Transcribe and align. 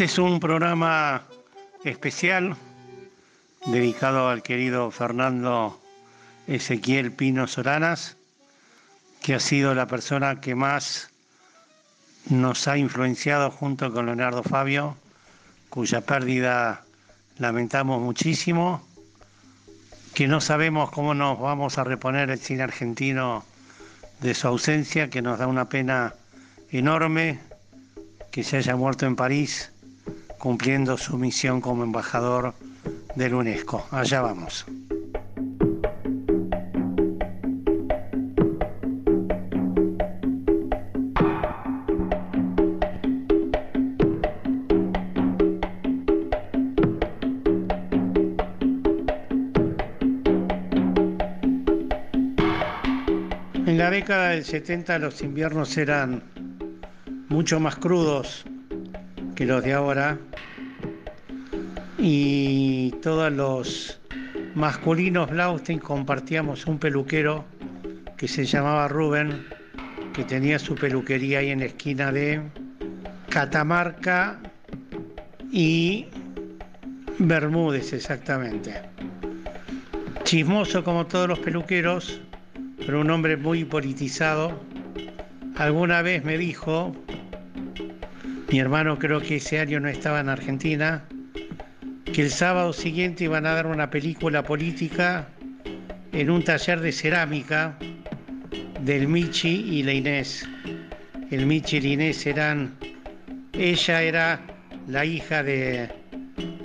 Este 0.00 0.12
es 0.12 0.18
un 0.18 0.40
programa 0.40 1.24
especial 1.84 2.56
dedicado 3.66 4.30
al 4.30 4.42
querido 4.42 4.90
Fernando 4.90 5.78
Ezequiel 6.46 7.12
Pino 7.12 7.46
Soranas, 7.46 8.16
que 9.20 9.34
ha 9.34 9.40
sido 9.40 9.74
la 9.74 9.86
persona 9.86 10.40
que 10.40 10.54
más 10.54 11.10
nos 12.30 12.66
ha 12.66 12.78
influenciado 12.78 13.50
junto 13.50 13.92
con 13.92 14.06
Leonardo 14.06 14.42
Fabio, 14.42 14.96
cuya 15.68 16.00
pérdida 16.00 16.82
lamentamos 17.36 18.00
muchísimo, 18.00 18.82
que 20.14 20.28
no 20.28 20.40
sabemos 20.40 20.90
cómo 20.92 21.12
nos 21.12 21.38
vamos 21.38 21.76
a 21.76 21.84
reponer 21.84 22.30
el 22.30 22.38
cine 22.38 22.62
argentino 22.62 23.44
de 24.20 24.32
su 24.32 24.48
ausencia, 24.48 25.10
que 25.10 25.20
nos 25.20 25.38
da 25.38 25.46
una 25.46 25.68
pena 25.68 26.14
enorme 26.70 27.38
que 28.30 28.42
se 28.42 28.56
haya 28.56 28.76
muerto 28.76 29.04
en 29.04 29.14
París 29.14 29.70
cumpliendo 30.40 30.96
su 30.96 31.18
misión 31.18 31.60
como 31.60 31.84
embajador 31.84 32.54
del 33.14 33.34
UNESCO. 33.34 33.86
Allá 33.90 34.22
vamos. 34.22 34.64
En 53.66 53.76
la 53.76 53.90
década 53.90 54.30
del 54.30 54.44
70 54.44 54.98
los 55.00 55.20
inviernos 55.20 55.76
eran 55.76 56.22
mucho 57.28 57.60
más 57.60 57.76
crudos 57.76 58.46
que 59.40 59.46
los 59.46 59.64
de 59.64 59.72
ahora 59.72 60.18
y 61.96 62.90
todos 63.00 63.32
los 63.32 63.98
masculinos 64.54 65.30
Blaustein 65.30 65.78
compartíamos 65.78 66.66
un 66.66 66.78
peluquero 66.78 67.46
que 68.18 68.28
se 68.28 68.44
llamaba 68.44 68.86
Rubén, 68.88 69.46
que 70.12 70.24
tenía 70.24 70.58
su 70.58 70.74
peluquería 70.74 71.38
ahí 71.38 71.48
en 71.48 71.60
la 71.60 71.64
esquina 71.64 72.12
de 72.12 72.42
Catamarca 73.30 74.38
y 75.50 76.04
Bermúdez 77.18 77.94
exactamente. 77.94 78.74
Chismoso 80.24 80.84
como 80.84 81.06
todos 81.06 81.28
los 81.28 81.38
peluqueros, 81.38 82.20
pero 82.76 83.00
un 83.00 83.10
hombre 83.10 83.38
muy 83.38 83.64
politizado. 83.64 84.60
Alguna 85.56 86.02
vez 86.02 86.26
me 86.26 86.36
dijo, 86.36 86.94
mi 88.50 88.58
hermano 88.58 88.98
creo 88.98 89.20
que 89.20 89.36
ese 89.36 89.60
año 89.60 89.78
no 89.78 89.88
estaba 89.88 90.18
en 90.18 90.28
Argentina, 90.28 91.04
que 92.12 92.22
el 92.22 92.30
sábado 92.30 92.72
siguiente 92.72 93.24
iban 93.24 93.46
a 93.46 93.54
dar 93.54 93.68
una 93.68 93.90
película 93.90 94.42
política 94.42 95.28
en 96.10 96.30
un 96.30 96.42
taller 96.42 96.80
de 96.80 96.90
cerámica 96.90 97.76
del 98.80 99.06
Michi 99.06 99.78
y 99.78 99.84
la 99.84 99.92
Inés. 99.92 100.48
El 101.30 101.46
Michi 101.46 101.76
y 101.76 101.80
la 101.80 101.88
Inés 101.90 102.26
eran, 102.26 102.74
ella 103.52 104.02
era 104.02 104.40
la 104.88 105.04
hija 105.04 105.44
de 105.44 105.88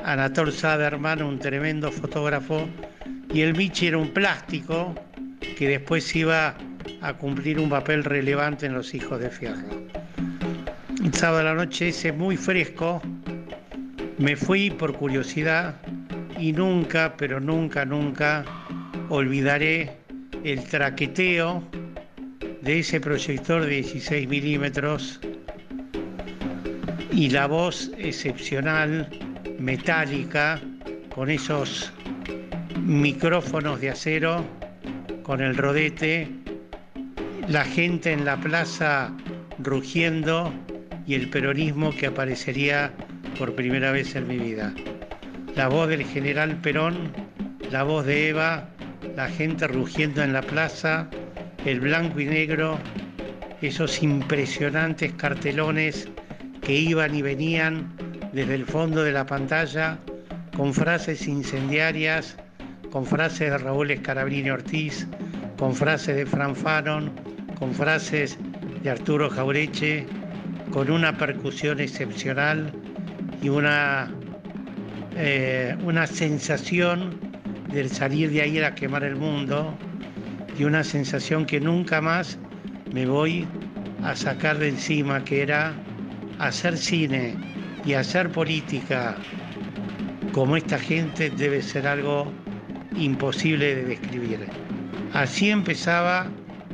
Anatol 0.04 0.52
Saderman, 0.52 1.22
un 1.22 1.38
tremendo 1.38 1.92
fotógrafo, 1.92 2.68
y 3.32 3.42
el 3.42 3.54
Michi 3.54 3.88
era 3.88 4.00
un 4.00 4.10
plástico 4.10 4.96
que 5.56 5.70
después 5.70 6.16
iba 6.16 6.58
a 7.02 7.14
cumplir 7.14 7.60
un 7.60 7.70
papel 7.70 8.04
relevante 8.04 8.66
en 8.66 8.74
Los 8.74 8.96
Hijos 8.96 9.20
de 9.20 9.30
Fierro 9.30 9.86
sábado 11.14 11.40
a 11.42 11.44
la 11.44 11.54
noche 11.54 11.90
ese 11.90 12.12
muy 12.12 12.38
fresco, 12.38 13.02
me 14.18 14.36
fui 14.36 14.70
por 14.72 14.94
curiosidad 14.94 15.76
y 16.40 16.52
nunca, 16.52 17.16
pero 17.18 17.40
nunca, 17.40 17.86
nunca 17.86 18.46
olvidaré 19.10 19.92
el 20.44 20.64
traqueteo 20.64 21.64
de 22.62 22.80
ese 22.80 23.00
proyector 23.00 23.64
de 23.64 23.82
16 23.82 24.28
milímetros 24.28 25.20
y 27.12 27.30
la 27.30 27.48
voz 27.48 27.92
excepcional, 27.98 29.10
metálica, 29.60 30.60
con 31.14 31.30
esos 31.30 31.94
micrófonos 32.82 33.80
de 33.80 33.92
acero, 33.92 34.46
con 35.24 35.42
el 35.42 35.56
rodete, 35.56 36.28
la 37.48 37.64
gente 37.64 38.12
en 38.12 38.26
la 38.26 38.38
plaza 38.38 39.12
rugiendo 39.60 40.52
y 41.08 41.16
el 41.16 41.30
peronismo 41.30 41.92
que 41.92 42.08
aparecería 42.08 42.92
por 43.38 43.56
primera 43.56 43.92
vez 43.92 44.16
en 44.16 44.28
mi 44.28 44.38
vida. 44.38 44.74
La 45.56 45.68
voz 45.68 45.88
del 45.88 46.04
general 46.04 46.58
Perón, 46.62 47.14
la 47.72 47.84
voz 47.84 48.06
de 48.06 48.30
Eva, 48.30 48.70
la 49.16 49.28
gente 49.28 49.68
rugiendo 49.68 50.24
en 50.24 50.34
la 50.34 50.42
plaza, 50.42 51.10
el 51.66 51.80
blanco 51.80 52.20
y 52.20 52.26
negro, 52.26 52.80
esos 53.62 54.04
impresionantes 54.04 55.14
cartelones 55.14 56.08
que 56.62 56.74
iban 56.74 57.16
y 57.16 57.22
venían 57.22 57.92
desde 58.34 58.56
el 58.56 58.66
fondo 58.66 59.04
de 59.04 59.12
la 59.12 59.26
pantalla 59.26 59.98
con 60.56 60.74
frases 60.74 61.28
incendiarias, 61.28 62.38
con 62.92 63.06
frases 63.06 63.52
de 63.52 63.58
Raúl 63.58 63.92
Escarabrini 63.92 64.50
Ortiz, 64.50 65.08
con 65.58 65.76
frases 65.76 66.16
de 66.16 66.26
Fran 66.26 66.56
Faron, 66.56 67.12
con 67.60 67.74
frases 67.74 68.38
de 68.84 68.90
Arturo 68.90 69.30
Jaureche, 69.30 70.06
con 70.76 70.92
una 70.92 71.18
percusión 71.18 71.80
excepcional 71.80 72.70
y 73.42 73.48
una, 73.48 74.12
eh, 75.16 75.74
una 75.86 76.06
sensación 76.06 77.18
de 77.72 77.88
salir 77.88 78.30
de 78.30 78.42
ahí 78.42 78.60
a 78.60 78.76
quemar 78.76 79.06
el 79.06 79.16
mundo 79.16 79.74
y 80.60 80.66
una 80.66 80.84
sensación 80.84 81.46
que 81.46 81.62
nunca 81.62 82.02
más 82.02 82.38
me 82.92 83.06
voy 83.06 83.48
a 84.04 84.18
sacar 84.18 84.58
de 84.58 84.68
encima, 84.68 85.24
que 85.24 85.44
era 85.44 85.72
hacer 86.40 86.76
cine 86.76 87.36
y 87.86 87.94
hacer 87.94 88.30
política 88.30 89.16
como 90.34 90.58
esta 90.58 90.78
gente 90.78 91.30
debe 91.30 91.62
ser 91.62 91.88
algo 91.88 92.30
imposible 92.98 93.76
de 93.76 93.86
describir. 93.86 94.46
Así 95.14 95.52
empezaba 95.52 96.28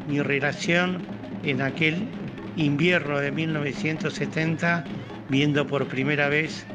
mi 0.08 0.24
relación 0.24 1.04
en 1.44 1.62
aquel 1.62 2.08
invierno 2.56 3.20
de 3.20 3.32
1970, 3.32 4.84
viendo 5.30 5.68
por 5.68 5.88
primera 5.88 6.30
vez 6.30 6.66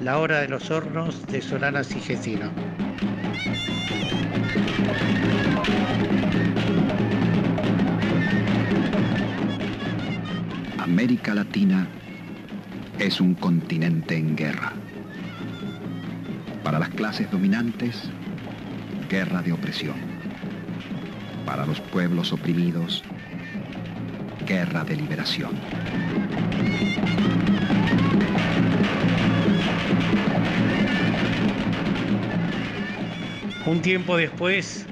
La 0.00 0.18
Hora 0.18 0.40
de 0.40 0.48
los 0.48 0.70
Hornos 0.70 1.26
de 1.26 1.42
Solanas 1.42 1.94
y 1.94 2.00
Getino. 2.00 2.50
América 10.78 11.34
Latina 11.34 11.86
es 12.98 13.20
un 13.20 13.34
continente 13.34 14.16
en 14.16 14.36
guerra. 14.36 14.72
Para 16.64 16.78
las 16.78 16.90
clases 16.90 17.30
dominantes, 17.30 18.10
guerra 19.08 19.40
de 19.40 19.52
opresión. 19.52 19.96
Para 21.46 21.64
los 21.64 21.80
pueblos 21.80 22.32
oprimidos, 22.32 23.02
guerra 24.50 24.82
de 24.82 24.96
liberación. 24.96 25.52
Un 33.64 33.80
tiempo 33.80 34.16
después, 34.16 34.86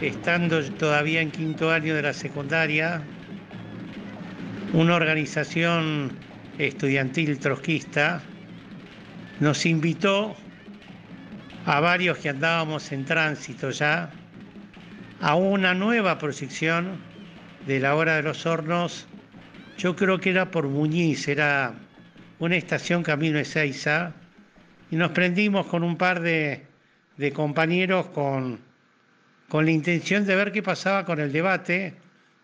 estando 0.00 0.62
todavía 0.74 1.20
en 1.20 1.32
quinto 1.32 1.72
año 1.72 1.96
de 1.96 2.02
la 2.02 2.12
secundaria, 2.12 3.02
una 4.72 4.94
organización 4.94 6.12
estudiantil 6.58 7.36
trotskista 7.40 8.22
nos 9.40 9.66
invitó 9.66 10.36
a 11.66 11.80
varios 11.80 12.18
que 12.18 12.28
andábamos 12.28 12.92
en 12.92 13.04
tránsito 13.04 13.70
ya 13.70 14.12
a 15.20 15.34
una 15.34 15.74
nueva 15.74 16.16
proyección 16.18 17.09
de 17.66 17.80
la 17.80 17.94
hora 17.94 18.16
de 18.16 18.22
los 18.22 18.46
hornos, 18.46 19.06
yo 19.78 19.96
creo 19.96 20.18
que 20.18 20.30
era 20.30 20.50
por 20.50 20.68
Muñiz, 20.68 21.28
era 21.28 21.74
una 22.38 22.56
estación 22.56 23.02
camino 23.02 23.38
de 23.38 23.44
Seiza, 23.44 24.12
y 24.90 24.96
nos 24.96 25.12
prendimos 25.12 25.66
con 25.66 25.84
un 25.84 25.96
par 25.96 26.20
de, 26.20 26.66
compañeros 27.34 28.06
con, 28.08 28.58
con 29.48 29.64
la 29.64 29.70
intención 29.70 30.26
de 30.26 30.36
ver 30.36 30.52
qué 30.52 30.62
pasaba 30.62 31.04
con 31.04 31.20
el 31.20 31.32
debate, 31.32 31.94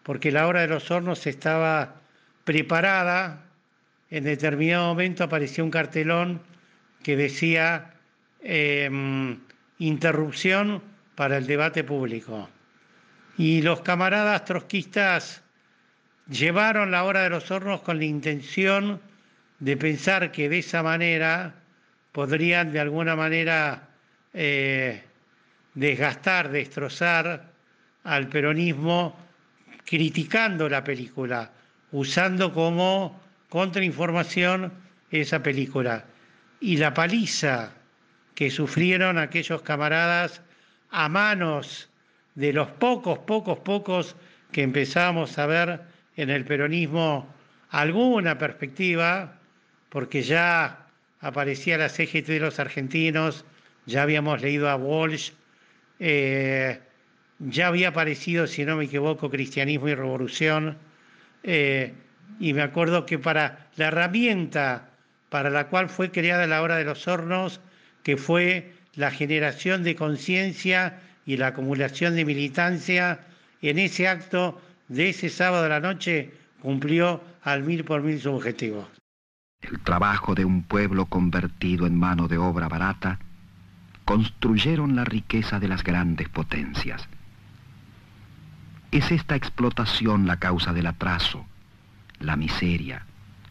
porque 0.02 0.30
la 0.30 0.46
hora 0.46 0.60
de 0.60 0.68
los 0.68 0.90
hornos 0.90 1.26
estaba 1.26 1.96
preparada, 2.44 3.42
en 4.10 4.24
determinado 4.24 4.86
momento 4.86 5.24
apareció 5.24 5.64
un 5.64 5.70
cartelón 5.70 6.40
que 7.02 7.16
decía 7.16 7.94
em, 8.42 9.38
interrupción 9.78 10.82
para 11.16 11.38
el 11.38 11.46
debate 11.46 11.82
público. 11.82 12.48
Y 13.38 13.62
los 13.62 13.80
camaradas 13.82 14.44
trotskistas 14.44 15.42
llevaron 16.28 16.90
la 16.90 17.04
hora 17.04 17.22
de 17.22 17.30
los 17.30 17.50
hornos 17.50 17.82
con 17.82 17.98
la 17.98 18.04
intención 18.04 19.00
de 19.58 19.76
pensar 19.76 20.32
que 20.32 20.48
de 20.48 20.58
esa 20.58 20.82
manera 20.82 21.54
podrían 22.12 22.72
de 22.72 22.80
alguna 22.80 23.14
manera 23.14 23.88
eh, 24.32 25.02
desgastar, 25.74 26.50
destrozar 26.50 27.52
al 28.04 28.28
peronismo 28.28 29.16
criticando 29.84 30.68
la 30.68 30.82
película, 30.82 31.50
usando 31.92 32.52
como 32.52 33.20
contrainformación 33.48 34.72
esa 35.10 35.42
película. 35.42 36.04
Y 36.60 36.76
la 36.78 36.92
paliza 36.94 37.72
que 38.34 38.50
sufrieron 38.50 39.18
aquellos 39.18 39.62
camaradas 39.62 40.42
a 40.90 41.08
manos 41.08 41.88
de 42.36 42.52
los 42.52 42.68
pocos, 42.68 43.18
pocos, 43.18 43.58
pocos 43.58 44.14
que 44.52 44.62
empezamos 44.62 45.38
a 45.38 45.46
ver 45.46 45.80
en 46.16 46.30
el 46.30 46.44
peronismo 46.44 47.26
alguna 47.70 48.38
perspectiva, 48.38 49.38
porque 49.88 50.22
ya 50.22 50.86
aparecía 51.20 51.78
la 51.78 51.88
CGT 51.88 52.26
de 52.28 52.40
los 52.40 52.60
argentinos, 52.60 53.44
ya 53.86 54.02
habíamos 54.02 54.40
leído 54.40 54.70
a 54.70 54.76
Walsh, 54.76 55.32
eh, 55.98 56.78
ya 57.38 57.66
había 57.66 57.88
aparecido, 57.88 58.46
si 58.46 58.64
no 58.64 58.76
me 58.76 58.84
equivoco, 58.84 59.30
Cristianismo 59.30 59.88
y 59.88 59.94
Revolución, 59.94 60.78
eh, 61.42 61.92
y 62.38 62.52
me 62.52 62.62
acuerdo 62.62 63.06
que 63.06 63.18
para 63.18 63.68
la 63.76 63.88
herramienta 63.88 64.90
para 65.28 65.50
la 65.50 65.68
cual 65.68 65.88
fue 65.88 66.10
creada 66.10 66.46
la 66.46 66.62
hora 66.62 66.76
de 66.76 66.84
los 66.84 67.08
hornos, 67.08 67.60
que 68.02 68.16
fue 68.16 68.72
la 68.94 69.10
generación 69.10 69.82
de 69.82 69.96
conciencia 69.96 71.00
y 71.26 71.36
la 71.36 71.48
acumulación 71.48 72.14
de 72.14 72.24
militancia, 72.24 73.20
en 73.60 73.78
ese 73.78 74.08
acto 74.08 74.60
de 74.88 75.10
ese 75.10 75.28
sábado 75.28 75.64
de 75.64 75.68
la 75.68 75.80
noche 75.80 76.32
cumplió 76.62 77.20
al 77.42 77.64
mil 77.64 77.84
por 77.84 78.02
mil 78.02 78.20
su 78.20 78.32
objetivo. 78.32 78.88
El 79.60 79.80
trabajo 79.80 80.34
de 80.34 80.44
un 80.44 80.62
pueblo 80.62 81.06
convertido 81.06 81.86
en 81.86 81.98
mano 81.98 82.28
de 82.28 82.38
obra 82.38 82.68
barata 82.68 83.18
construyeron 84.04 84.94
la 84.94 85.04
riqueza 85.04 85.58
de 85.58 85.66
las 85.66 85.82
grandes 85.82 86.28
potencias. 86.28 87.08
Es 88.92 89.10
esta 89.10 89.34
explotación 89.34 90.28
la 90.28 90.36
causa 90.36 90.72
del 90.72 90.86
atraso, 90.86 91.44
la 92.20 92.36
miseria, 92.36 93.04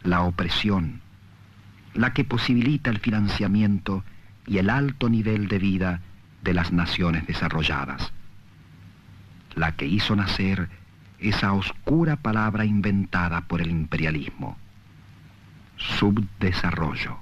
la 0.04 0.22
opresión, 0.22 1.02
la 1.94 2.14
que 2.14 2.24
posibilita 2.24 2.90
el 2.90 3.00
financiamiento 3.00 4.06
y 4.48 4.60
el 4.60 4.70
alto 4.70 5.10
nivel 5.10 5.50
de 5.50 5.60
vida 5.60 6.02
de 6.46 6.54
las 6.54 6.72
naciones 6.72 7.28
desarrolladas, 7.28 8.14
la 9.56 9.74
que 9.74 9.86
hizo 9.86 10.16
nacer 10.16 10.70
esa 11.20 11.52
oscura 11.54 12.16
palabra 12.16 12.64
inventada 12.64 13.42
por 13.42 13.62
el 13.62 13.72
imperialismo, 13.72 14.58
subdesarrollo. 15.76 17.18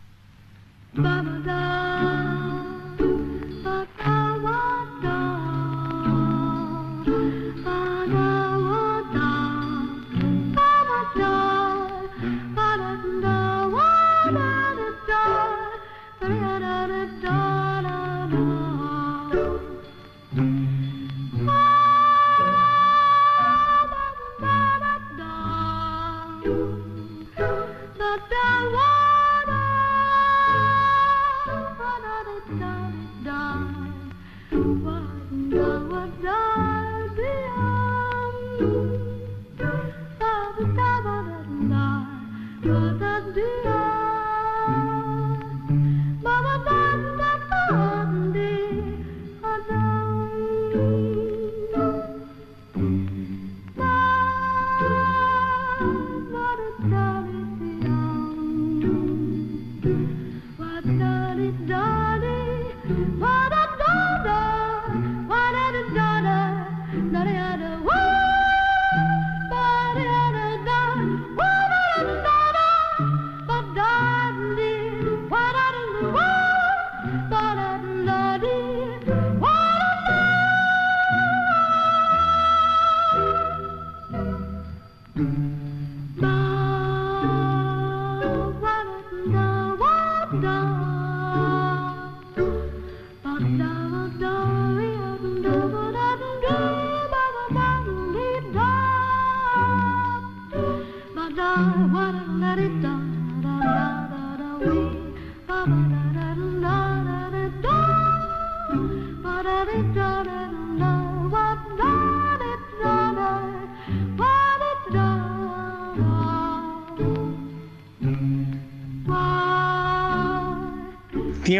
todas 42.63 43.01
as 43.01 43.33
dias. 43.33 43.92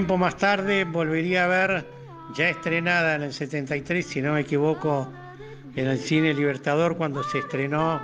Tiempo 0.03 0.17
más 0.17 0.35
tarde 0.35 0.83
volvería 0.83 1.45
a 1.45 1.47
ver, 1.47 1.87
ya 2.35 2.49
estrenada 2.49 3.15
en 3.15 3.21
el 3.21 3.31
73, 3.31 4.05
si 4.05 4.21
no 4.21 4.33
me 4.33 4.41
equivoco, 4.41 5.07
en 5.77 5.87
el 5.87 5.97
cine 5.97 6.33
Libertador, 6.33 6.97
cuando 6.97 7.23
se 7.23 7.37
estrenó 7.37 8.01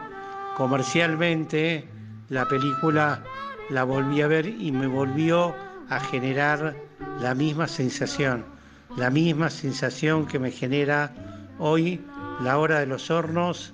comercialmente 0.55 1.83
la 2.29 2.47
película, 2.47 3.21
la 3.69 3.83
volví 3.83 4.21
a 4.21 4.27
ver 4.27 4.45
y 4.45 4.71
me 4.71 4.87
volvió 4.87 5.53
a 5.89 5.99
generar 5.99 6.73
la 7.19 7.35
misma 7.35 7.67
sensación, 7.67 8.45
la 8.95 9.09
misma 9.09 9.49
sensación 9.49 10.25
que 10.25 10.39
me 10.39 10.51
genera 10.51 11.11
hoy 11.57 11.99
la 12.41 12.59
hora 12.59 12.79
de 12.79 12.85
los 12.85 13.11
hornos 13.11 13.73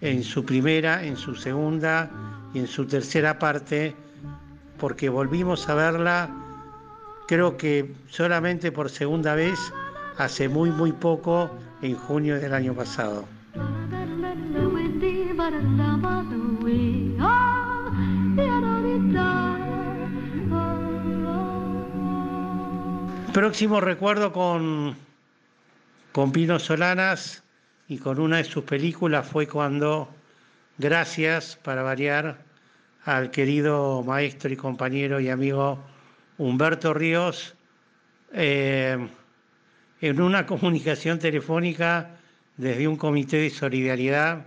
en 0.00 0.24
su 0.24 0.46
primera, 0.46 1.04
en 1.04 1.18
su 1.18 1.34
segunda 1.34 2.10
y 2.54 2.60
en 2.60 2.68
su 2.68 2.86
tercera 2.86 3.38
parte, 3.38 3.94
porque 4.78 5.10
volvimos 5.10 5.68
a 5.68 5.74
verla 5.74 6.45
creo 7.26 7.56
que 7.56 7.92
solamente 8.08 8.72
por 8.72 8.90
segunda 8.90 9.34
vez 9.34 9.58
hace 10.18 10.48
muy 10.48 10.70
muy 10.70 10.92
poco 10.92 11.50
en 11.82 11.94
junio 11.94 12.40
del 12.40 12.54
año 12.54 12.74
pasado. 12.74 13.24
Próximo 23.32 23.82
recuerdo 23.82 24.32
con, 24.32 24.96
con 26.12 26.32
Pino 26.32 26.58
Solanas 26.58 27.42
y 27.86 27.98
con 27.98 28.18
una 28.18 28.38
de 28.38 28.44
sus 28.44 28.64
películas 28.64 29.28
fue 29.28 29.46
cuando, 29.46 30.08
gracias 30.78 31.56
para 31.62 31.82
variar, 31.82 32.38
al 33.04 33.30
querido 33.30 34.02
maestro 34.02 34.50
y 34.50 34.56
compañero 34.56 35.20
y 35.20 35.28
amigo 35.28 35.78
Humberto 36.38 36.92
Ríos, 36.92 37.54
eh, 38.32 39.08
en 40.00 40.20
una 40.20 40.44
comunicación 40.44 41.18
telefónica 41.18 42.10
desde 42.56 42.86
un 42.86 42.96
comité 42.96 43.38
de 43.38 43.50
solidaridad, 43.50 44.46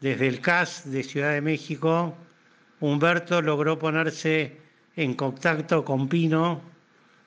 desde 0.00 0.28
el 0.28 0.40
CAS 0.40 0.90
de 0.90 1.02
Ciudad 1.02 1.32
de 1.32 1.40
México, 1.40 2.16
Humberto 2.80 3.42
logró 3.42 3.78
ponerse 3.78 4.56
en 4.96 5.14
contacto 5.14 5.84
con 5.84 6.08
Pino. 6.08 6.60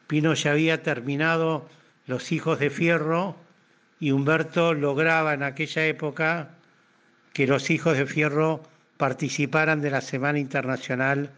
Pino 0.08 0.34
ya 0.34 0.52
había 0.52 0.84
terminado 0.84 1.68
Los 2.08 2.32
Hijos 2.32 2.60
de 2.60 2.70
Fierro 2.70 3.36
y 4.00 4.12
Humberto 4.12 4.74
lograba 4.74 5.34
en 5.34 5.44
aquella 5.44 5.86
época 5.86 6.50
que 7.34 7.48
los 7.48 7.70
Hijos 7.70 7.98
de 7.98 8.06
Fierro 8.06 8.64
participaran 8.98 9.82
de 9.82 9.92
la 9.92 10.02
Semana 10.02 10.40
Internacional 10.40 11.32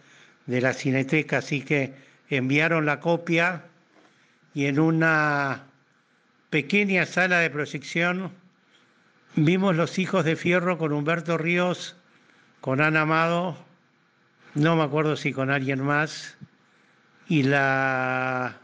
de 0.45 0.61
la 0.61 0.73
Cineteca, 0.73 1.37
así 1.37 1.61
que 1.61 1.93
enviaron 2.29 2.85
la 2.85 2.99
copia 2.99 3.63
y 4.53 4.65
en 4.65 4.79
una 4.79 5.63
pequeña 6.49 7.05
sala 7.05 7.39
de 7.39 7.49
proyección 7.49 8.31
vimos 9.35 9.75
Los 9.75 9.99
Hijos 9.99 10.25
de 10.25 10.35
Fierro 10.35 10.77
con 10.77 10.93
Humberto 10.93 11.37
Ríos, 11.37 11.95
con 12.61 12.81
Ana 12.81 13.01
Amado, 13.01 13.57
no 14.55 14.75
me 14.75 14.83
acuerdo 14.83 15.15
si 15.15 15.31
con 15.31 15.51
alguien 15.51 15.83
más, 15.83 16.37
y 17.29 17.43
la, 17.43 18.57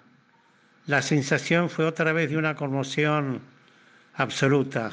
la 0.87 1.01
sensación 1.01 1.69
fue 1.69 1.85
otra 1.85 2.13
vez 2.13 2.29
de 2.29 2.37
una 2.37 2.55
conmoción 2.55 3.41
absoluta. 4.15 4.91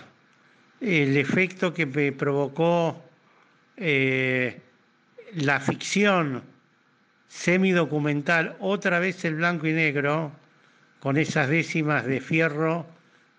El 0.80 1.16
efecto 1.16 1.72
que 1.72 1.86
me 1.86 2.12
provocó 2.12 3.02
eh, 3.76 4.60
la 5.34 5.60
ficción 5.60 6.42
semidocumental, 7.30 8.56
otra 8.58 8.98
vez 8.98 9.24
el 9.24 9.36
blanco 9.36 9.68
y 9.68 9.72
negro, 9.72 10.32
con 10.98 11.16
esas 11.16 11.48
décimas 11.48 12.04
de 12.04 12.20
fierro, 12.20 12.86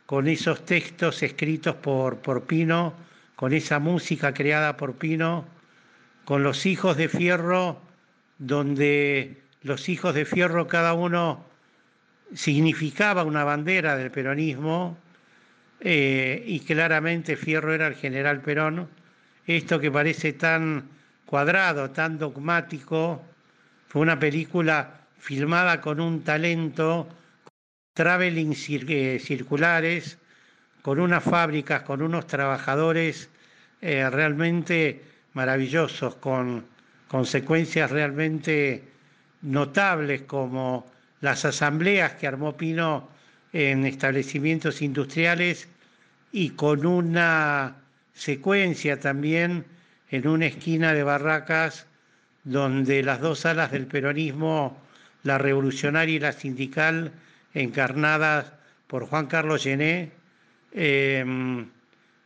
con 0.05 0.29
esos 0.29 0.65
textos 0.65 1.21
escritos 1.21 1.75
por, 1.75 2.17
por 2.19 2.45
Pino, 2.45 2.93
con 3.35 3.53
esa 3.53 3.79
música 3.79 4.33
creada 4.33 4.77
por 4.77 4.95
Pino, 4.95 5.45
con 6.23 6.41
los 6.41 6.65
hijos 6.65 6.95
de 6.95 7.09
fierro, 7.09 7.81
donde 8.37 9.41
los 9.61 9.89
hijos 9.89 10.15
de 10.15 10.23
fierro 10.23 10.67
cada 10.67 10.93
uno 10.93 11.45
significaba 12.33 13.25
una 13.25 13.43
bandera 13.43 13.97
del 13.97 14.09
peronismo 14.09 14.97
eh, 15.81 16.43
y 16.47 16.61
claramente 16.61 17.35
Fierro 17.35 17.73
era 17.73 17.87
el 17.87 17.95
general 17.95 18.39
Perón. 18.41 18.87
Esto 19.45 19.79
que 19.79 19.91
parece 19.91 20.31
tan 20.33 20.87
cuadrado, 21.25 21.89
tan 21.91 22.17
dogmático, 22.17 23.21
fue 23.91 24.03
una 24.03 24.17
película 24.17 25.01
filmada 25.17 25.81
con 25.81 25.99
un 25.99 26.23
talento, 26.23 27.09
traveling 27.93 28.55
eh, 28.87 29.19
circulares, 29.19 30.17
con 30.81 30.97
unas 30.97 31.21
fábricas, 31.21 31.81
con 31.81 32.01
unos 32.01 32.25
trabajadores 32.25 33.29
eh, 33.81 34.09
realmente 34.09 35.03
maravillosos, 35.33 36.15
con 36.15 36.63
consecuencias 37.09 37.91
realmente 37.91 38.85
notables 39.41 40.21
como 40.21 40.89
las 41.19 41.43
asambleas 41.43 42.13
que 42.13 42.27
armó 42.27 42.55
Pino 42.55 43.09
en 43.51 43.85
establecimientos 43.85 44.81
industriales 44.81 45.67
y 46.31 46.51
con 46.51 46.85
una 46.85 47.75
secuencia 48.13 49.01
también 49.01 49.65
en 50.11 50.29
una 50.29 50.45
esquina 50.45 50.93
de 50.93 51.03
Barracas 51.03 51.87
donde 52.43 53.03
las 53.03 53.21
dos 53.21 53.45
alas 53.45 53.71
del 53.71 53.87
peronismo, 53.87 54.77
la 55.23 55.37
revolucionaria 55.37 56.15
y 56.15 56.19
la 56.19 56.31
sindical, 56.31 57.11
encarnadas 57.53 58.53
por 58.87 59.05
Juan 59.05 59.27
Carlos 59.27 59.63
Llené 59.63 60.11
em, 60.73 61.67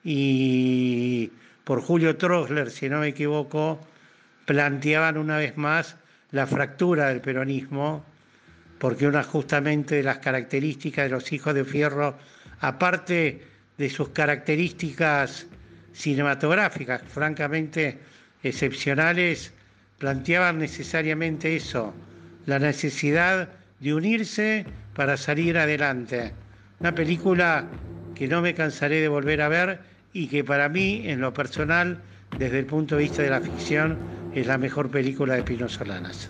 y 0.03 1.31
por 1.63 1.81
Julio 1.81 2.15
Trosler, 2.15 2.69
si 2.71 2.89
no 2.89 2.99
me 2.99 3.07
equivoco, 3.07 3.79
planteaban 4.45 5.17
una 5.17 5.37
vez 5.37 5.57
más 5.57 5.97
la 6.31 6.47
fractura 6.47 7.09
del 7.09 7.21
peronismo, 7.21 8.05
porque 8.77 9.07
una 9.07 9.23
justamente 9.23 9.95
de 9.95 10.03
las 10.03 10.19
características 10.19 11.05
de 11.05 11.09
los 11.09 11.31
hijos 11.31 11.53
de 11.53 11.65
Fierro, 11.65 12.17
aparte 12.59 13.43
de 13.77 13.89
sus 13.89 14.09
características 14.09 15.47
cinematográficas, 15.93 17.01
francamente 17.07 17.99
excepcionales, 18.43 19.53
planteaban 19.97 20.59
necesariamente 20.59 21.55
eso, 21.55 21.93
la 22.45 22.59
necesidad 22.59 23.49
de 23.79 23.93
unirse 23.93 24.65
para 24.93 25.17
salir 25.17 25.57
adelante. 25.57 26.33
Una 26.79 26.93
película 26.93 27.65
que 28.15 28.27
no 28.27 28.41
me 28.41 28.53
cansaré 28.53 29.01
de 29.01 29.07
volver 29.07 29.41
a 29.41 29.49
ver 29.49 29.79
y 30.13 30.27
que 30.27 30.43
para 30.43 30.69
mí, 30.69 31.03
en 31.05 31.21
lo 31.21 31.33
personal, 31.33 32.01
desde 32.37 32.59
el 32.59 32.65
punto 32.65 32.95
de 32.95 33.03
vista 33.03 33.21
de 33.21 33.29
la 33.29 33.41
ficción, 33.41 33.97
es 34.33 34.47
la 34.47 34.57
mejor 34.57 34.89
película 34.89 35.35
de 35.35 35.43
Pino 35.43 35.67
Solanas. 35.69 36.29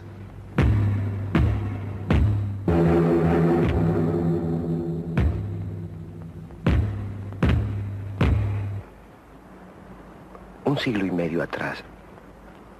Un 10.65 10.77
siglo 10.79 11.05
y 11.05 11.11
medio 11.11 11.41
atrás, 11.41 11.83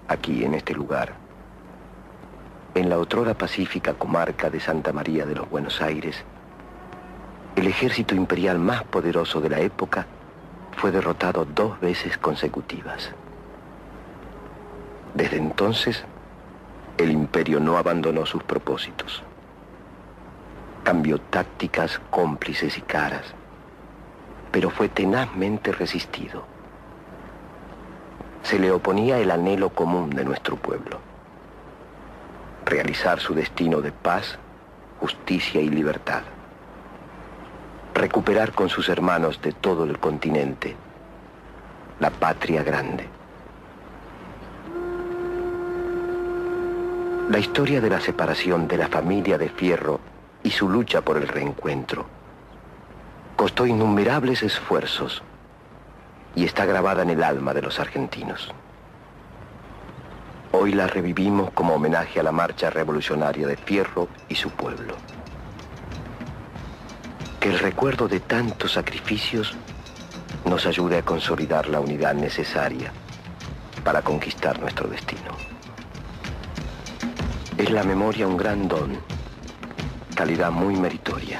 aquí 0.07 0.43
en 0.43 0.53
este 0.53 0.74
lugar, 0.74 1.13
en 2.74 2.89
la 2.89 2.97
otrora 2.97 3.33
pacífica 3.33 3.93
comarca 3.93 4.50
de 4.50 4.59
Santa 4.59 4.91
María 4.91 5.25
de 5.25 5.35
los 5.35 5.50
Buenos 5.50 5.81
Aires, 5.81 6.24
el 7.55 7.67
ejército 7.67 8.15
imperial 8.15 8.59
más 8.59 8.83
poderoso 8.83 9.39
de 9.39 9.50
la 9.50 9.59
época 9.59 10.05
fue 10.75 10.91
derrotado 10.91 11.45
dos 11.45 11.79
veces 11.79 12.17
consecutivas. 12.17 13.12
Desde 15.13 15.38
entonces, 15.38 16.03
el 16.97 17.12
imperio 17.12 17.59
no 17.59 17.77
abandonó 17.77 18.25
sus 18.25 18.43
propósitos. 18.43 19.24
Cambió 20.83 21.19
tácticas 21.19 22.01
cómplices 22.09 22.77
y 22.77 22.81
caras, 22.81 23.33
pero 24.51 24.69
fue 24.69 24.89
tenazmente 24.89 25.71
resistido. 25.71 26.54
Se 28.45 28.59
le 28.59 28.71
oponía 28.71 29.17
el 29.17 29.31
anhelo 29.31 29.71
común 29.71 30.11
de 30.11 30.23
nuestro 30.23 30.55
pueblo, 30.55 30.99
realizar 32.63 33.19
su 33.19 33.33
destino 33.33 33.81
de 33.81 33.91
paz, 33.91 34.37
justicia 34.99 35.59
y 35.61 35.69
libertad, 35.69 36.21
recuperar 37.95 38.51
con 38.51 38.69
sus 38.69 38.87
hermanos 38.87 39.41
de 39.41 39.51
todo 39.51 39.83
el 39.83 39.97
continente 39.97 40.75
la 41.99 42.11
patria 42.11 42.61
grande. 42.61 43.07
La 47.31 47.39
historia 47.39 47.81
de 47.81 47.89
la 47.89 47.99
separación 47.99 48.67
de 48.67 48.77
la 48.77 48.87
familia 48.89 49.39
de 49.39 49.49
Fierro 49.49 49.99
y 50.43 50.51
su 50.51 50.69
lucha 50.69 51.01
por 51.01 51.17
el 51.17 51.27
reencuentro 51.27 52.05
costó 53.35 53.65
innumerables 53.65 54.43
esfuerzos 54.43 55.23
y 56.36 56.44
está 56.44 56.65
grabada 56.65 57.04
en 57.04 57.12
el 57.12 57.24
alma 57.24 57.54
de 57.54 57.62
los 57.62 57.80
argentinos. 57.80 58.54
Hoy 60.51 60.74
la 60.74 60.88
revivimos 60.88 61.51
como 61.51 61.75
homenaje 61.75 62.20
a 62.20 62.24
la 62.24 62.32
marcha 62.32 62.70
revolucionaria 62.70 63.48
de 63.48 63.58
Fierro 63.58 64.08
y 64.30 64.36
su 64.36 64.50
pueblo. 64.51 64.96
Que 67.39 67.50
el 67.50 67.60
recuerdo 67.60 68.08
de 68.08 68.20
tantos 68.20 68.74
sacrificios 68.74 69.56
nos 70.46 70.65
ayude 70.65 70.98
a 70.98 71.01
consolidar 71.04 71.68
la 71.68 71.80
unidad 71.80 72.13
necesaria 72.13 72.92
para 73.84 74.01
conquistar 74.01 74.60
nuestro 74.60 74.88
destino. 74.88 75.32
Es 77.58 77.70
la 77.70 77.84
memoria 77.84 78.27
un 78.27 78.38
gran 78.38 78.68
don, 78.68 78.98
calidad 80.15 80.51
muy 80.51 80.75
meritoria. 80.75 81.39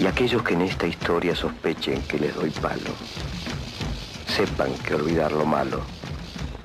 Y 0.00 0.06
aquellos 0.06 0.42
que 0.42 0.54
en 0.54 0.62
esta 0.62 0.86
historia 0.86 1.34
sospechen 1.34 2.02
que 2.02 2.18
les 2.18 2.34
doy 2.34 2.50
palo, 2.50 2.90
sepan 4.34 4.74
que 4.78 4.96
olvidar 4.96 5.30
lo 5.30 5.46
malo 5.46 5.80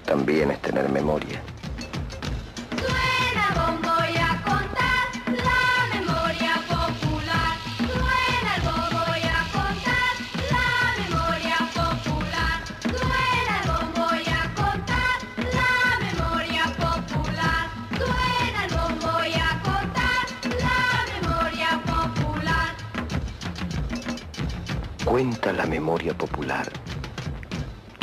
también 0.04 0.50
es 0.50 0.60
tener 0.60 0.90
memoria. 0.90 1.40
Cuenta 25.06 25.54
la 25.54 25.66
memoria 25.66 26.14
popular 26.16 26.88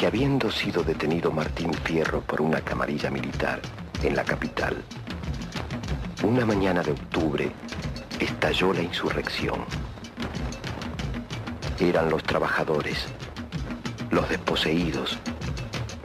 habiendo 0.06 0.50
sido 0.50 0.82
detenido 0.82 1.30
Martín 1.30 1.72
Fierro 1.72 2.20
por 2.20 2.40
una 2.40 2.60
camarilla 2.60 3.10
militar 3.10 3.60
en 4.02 4.14
la 4.14 4.24
capital, 4.24 4.82
una 6.22 6.46
mañana 6.46 6.82
de 6.82 6.92
octubre 6.92 7.52
estalló 8.20 8.72
la 8.72 8.82
insurrección. 8.82 9.64
Eran 11.78 12.08
los 12.08 12.22
trabajadores, 12.22 13.06
los 14.10 14.28
desposeídos, 14.28 15.18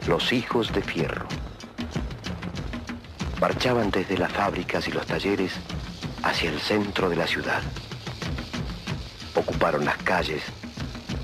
los 0.06 0.32
hijos 0.32 0.72
de 0.72 0.82
Fierro. 0.82 1.26
Marchaban 3.40 3.90
desde 3.90 4.18
las 4.18 4.32
fábricas 4.32 4.86
y 4.88 4.92
los 4.92 5.06
talleres 5.06 5.52
hacia 6.22 6.50
el 6.50 6.60
centro 6.60 7.08
de 7.08 7.16
la 7.16 7.26
ciudad. 7.26 7.62
Ocuparon 9.34 9.84
las 9.84 9.96
calles 9.98 10.42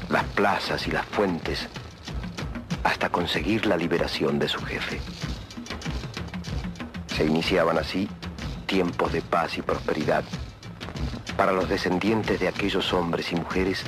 las 0.08 0.24
plazas 0.24 0.86
y 0.86 0.90
las 0.90 1.04
fuentes 1.06 1.68
hasta 2.98 3.10
conseguir 3.10 3.64
la 3.64 3.76
liberación 3.76 4.40
de 4.40 4.48
su 4.48 4.58
jefe. 4.58 4.98
Se 7.06 7.24
iniciaban 7.24 7.78
así 7.78 8.08
tiempos 8.66 9.12
de 9.12 9.22
paz 9.22 9.56
y 9.56 9.62
prosperidad 9.62 10.24
para 11.36 11.52
los 11.52 11.68
descendientes 11.68 12.40
de 12.40 12.48
aquellos 12.48 12.92
hombres 12.92 13.30
y 13.30 13.36
mujeres 13.36 13.84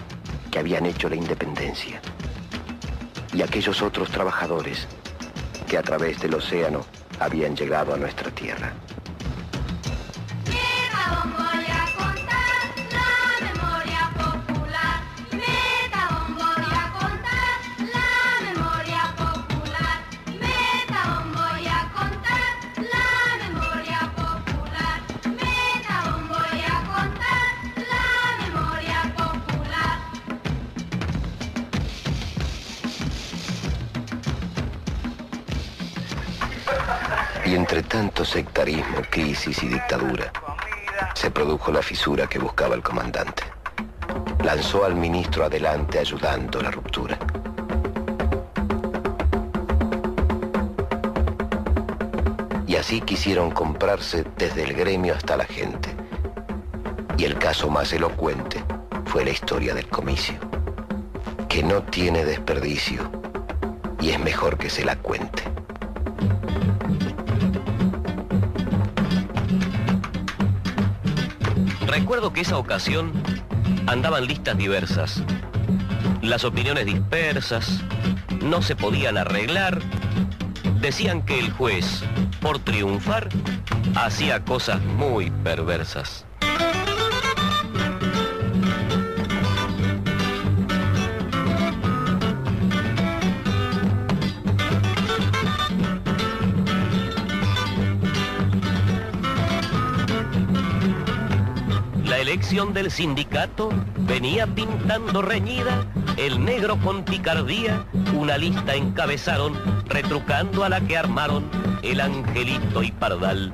que 0.52 0.61
habían 0.61 0.87
hecho 0.87 1.09
la 1.09 1.17
independencia 1.17 2.00
y 3.35 3.43
aquellos 3.43 3.83
otros 3.83 4.12
trabajadores 4.12 4.87
que 5.69 5.76
a 5.76 5.83
través 5.83 6.21
del 6.21 6.37
océano 6.37 6.87
habían 7.19 7.57
llegado 7.57 7.93
a 7.93 7.97
nuestra 7.97 8.31
tierra. 8.31 8.73
Y 37.50 37.57
entre 37.57 37.83
tanto 37.83 38.25
sectarismo, 38.25 39.02
crisis 39.11 39.61
y 39.64 39.66
dictadura, 39.66 40.30
se 41.14 41.33
produjo 41.33 41.73
la 41.73 41.83
fisura 41.83 42.28
que 42.28 42.38
buscaba 42.38 42.76
el 42.76 42.83
comandante. 42.83 43.42
Lanzó 44.45 44.85
al 44.85 44.95
ministro 44.95 45.45
adelante 45.45 45.99
ayudando 45.99 46.62
la 46.62 46.71
ruptura. 46.71 47.19
Y 52.69 52.76
así 52.76 53.00
quisieron 53.00 53.50
comprarse 53.50 54.25
desde 54.37 54.62
el 54.62 54.75
gremio 54.75 55.16
hasta 55.16 55.37
la 55.37 55.45
gente. 55.45 55.90
Y 57.19 57.25
el 57.25 57.37
caso 57.37 57.69
más 57.69 57.92
elocuente 57.92 58.62
fue 59.07 59.25
la 59.25 59.30
historia 59.30 59.75
del 59.75 59.88
comicio, 59.88 60.37
que 61.49 61.64
no 61.64 61.83
tiene 61.83 62.25
desperdicio 62.25 63.11
y 64.00 64.11
es 64.11 64.21
mejor 64.21 64.57
que 64.57 64.71
se 64.71 64.85
la 64.85 64.95
cuente. 64.95 65.50
Recuerdo 72.20 72.35
que 72.35 72.42
esa 72.42 72.59
ocasión 72.59 73.12
andaban 73.87 74.26
listas 74.26 74.59
diversas, 74.59 75.22
las 76.20 76.44
opiniones 76.44 76.85
dispersas, 76.85 77.80
no 78.42 78.61
se 78.61 78.76
podían 78.76 79.16
arreglar, 79.16 79.80
decían 80.83 81.24
que 81.24 81.38
el 81.38 81.50
juez, 81.50 82.02
por 82.42 82.59
triunfar, 82.59 83.30
hacía 83.94 84.44
cosas 84.44 84.83
muy 84.83 85.30
perversas. 85.30 86.26
Elección 102.31 102.73
del 102.73 102.93
sindicato 102.93 103.71
venía 104.03 104.47
pintando 104.47 105.21
reñida, 105.21 105.85
el 106.16 106.45
negro 106.45 106.79
con 106.79 107.05
picardía, 107.05 107.85
una 108.14 108.38
lista 108.38 108.77
encabezaron, 108.77 109.53
retrucando 109.87 110.62
a 110.62 110.69
la 110.69 110.81
que 110.81 110.97
armaron 110.97 111.51
el 111.83 112.01
angelito 112.01 112.85
y 112.85 112.93
pardal. 112.93 113.53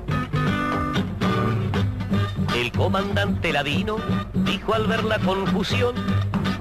El 2.55 2.71
comandante 2.71 3.51
Ladino 3.51 3.97
dijo 4.45 4.75
al 4.75 4.85
ver 4.85 5.03
la 5.05 5.17
confusión, 5.17 5.95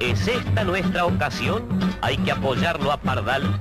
es 0.00 0.26
esta 0.26 0.64
nuestra 0.64 1.04
ocasión, 1.04 1.64
hay 2.00 2.16
que 2.16 2.32
apoyarlo 2.32 2.92
a 2.92 2.96
Pardal. 2.96 3.60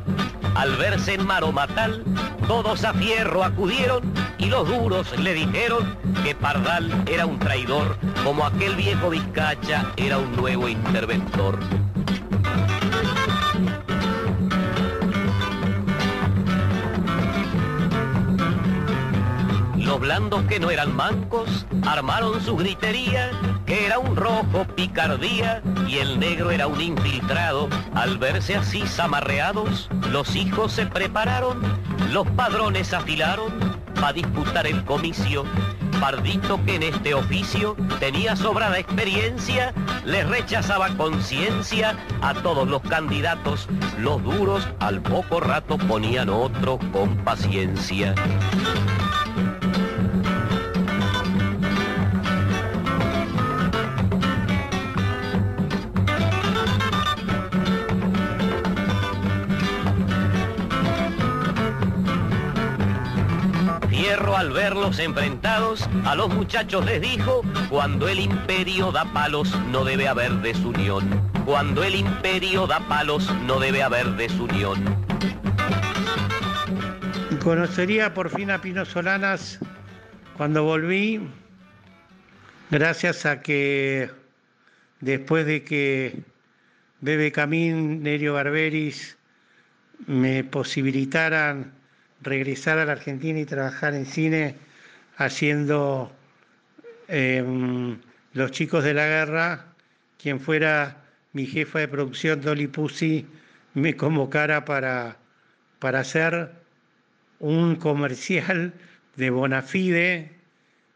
Al 0.56 0.78
verse 0.78 1.16
en 1.16 1.28
maromatal, 1.28 2.06
todos 2.48 2.86
a 2.86 2.94
fierro 2.94 3.44
acudieron 3.44 4.15
y 4.46 4.50
los 4.50 4.68
duros 4.68 5.18
le 5.18 5.34
dijeron 5.34 5.98
que 6.24 6.36
Pardal 6.36 7.04
era 7.08 7.26
un 7.26 7.40
traidor, 7.40 7.98
como 8.24 8.46
aquel 8.46 8.76
viejo 8.76 9.10
Vizcacha 9.10 9.92
era 9.98 10.20
un 10.20 10.36
nuevo 10.36 10.68
interventor. 10.68 11.58
Los 19.78 20.00
blandos 20.00 20.44
que 20.44 20.60
no 20.60 20.70
eran 20.70 20.96
mancos 20.96 21.66
armaron 21.84 22.40
su 22.44 22.56
gritería, 22.56 23.32
que 23.66 23.88
era 23.88 23.98
un 23.98 24.16
rojo 24.16 24.66
picardía 24.76 25.64
y 25.88 25.98
el 25.98 26.20
negro 26.20 26.52
era 26.52 26.68
un 26.68 26.82
infiltrado. 26.82 27.68
Al 27.96 28.20
verse 28.20 28.56
así 28.56 28.86
zamarreados, 28.86 29.90
los 30.12 30.36
hijos 30.36 30.74
se 30.74 30.86
prepararon, 30.86 31.62
los 32.12 32.28
padrones 32.32 32.94
afilaron 32.94 33.75
para 33.96 34.14
disputar 34.14 34.68
el 34.68 34.84
comicio. 34.84 35.44
Pardito 36.00 36.64
que 36.66 36.76
en 36.76 36.84
este 36.84 37.14
oficio 37.14 37.76
tenía 38.00 38.36
sobrada 38.36 38.78
experiencia, 38.78 39.74
le 40.06 40.24
rechazaba 40.24 40.90
conciencia 40.98 41.96
a 42.22 42.34
todos 42.34 42.68
los 42.68 42.82
candidatos. 42.82 43.68
Los 43.98 44.22
duros 44.24 44.68
al 44.80 45.02
poco 45.02 45.40
rato 45.40 45.78
ponían 45.78 46.30
otro 46.30 46.80
con 46.92 47.16
paciencia. 47.24 48.14
Al 64.36 64.52
verlos 64.52 65.00
enfrentados, 65.00 65.88
a 66.06 66.16
los 66.16 66.34
muchachos 66.34 66.86
les 66.86 67.02
dijo, 67.02 67.42
cuando 67.70 68.08
el 68.08 68.20
imperio 68.20 68.92
da 68.92 69.06
palos 69.14 69.58
no 69.72 69.86
debe 69.86 70.08
haber 70.08 70.32
desunión. 70.42 71.04
Cuando 71.46 71.84
el 71.84 71.96
imperio 71.96 72.68
da 72.68 72.80
palos 72.88 73.34
no 73.46 73.60
debe 73.60 73.82
haber 73.82 74.08
desunión. 74.12 74.84
Conocería 77.44 78.14
por 78.14 78.30
fin 78.30 78.52
a 78.52 78.60
Pino 78.60 78.86
Solanas 78.86 79.60
cuando 80.36 80.64
volví, 80.64 81.22
gracias 82.72 83.26
a 83.26 83.42
que 83.42 84.10
después 85.00 85.46
de 85.46 85.64
que 85.64 86.24
Bebe 87.02 87.32
Camín, 87.32 88.04
Nerio 88.04 88.34
Barberis 88.34 89.18
me 90.08 90.44
posibilitaran 90.44 91.72
regresar 92.22 92.78
a 92.80 92.86
la 92.86 92.94
Argentina 92.94 93.40
y 93.40 93.46
trabajar 93.46 93.94
en 93.94 94.06
cine 94.06 94.56
haciendo 95.18 96.12
em, 97.08 98.00
Los 98.34 98.52
chicos 98.52 98.84
de 98.84 98.94
la 98.94 99.08
guerra, 99.08 99.66
quien 100.22 100.40
fuera 100.40 101.06
mi 101.34 101.46
jefa 101.46 101.80
de 101.80 101.88
producción, 101.88 102.42
Dolly 102.42 102.68
Pussy, 102.68 103.26
me 103.74 103.96
convocara 103.96 104.66
para, 104.66 105.18
para 105.80 106.00
hacer 106.02 106.52
un 107.40 107.76
comercial 107.76 108.74
de 109.16 109.30
Bonafide 109.30 110.32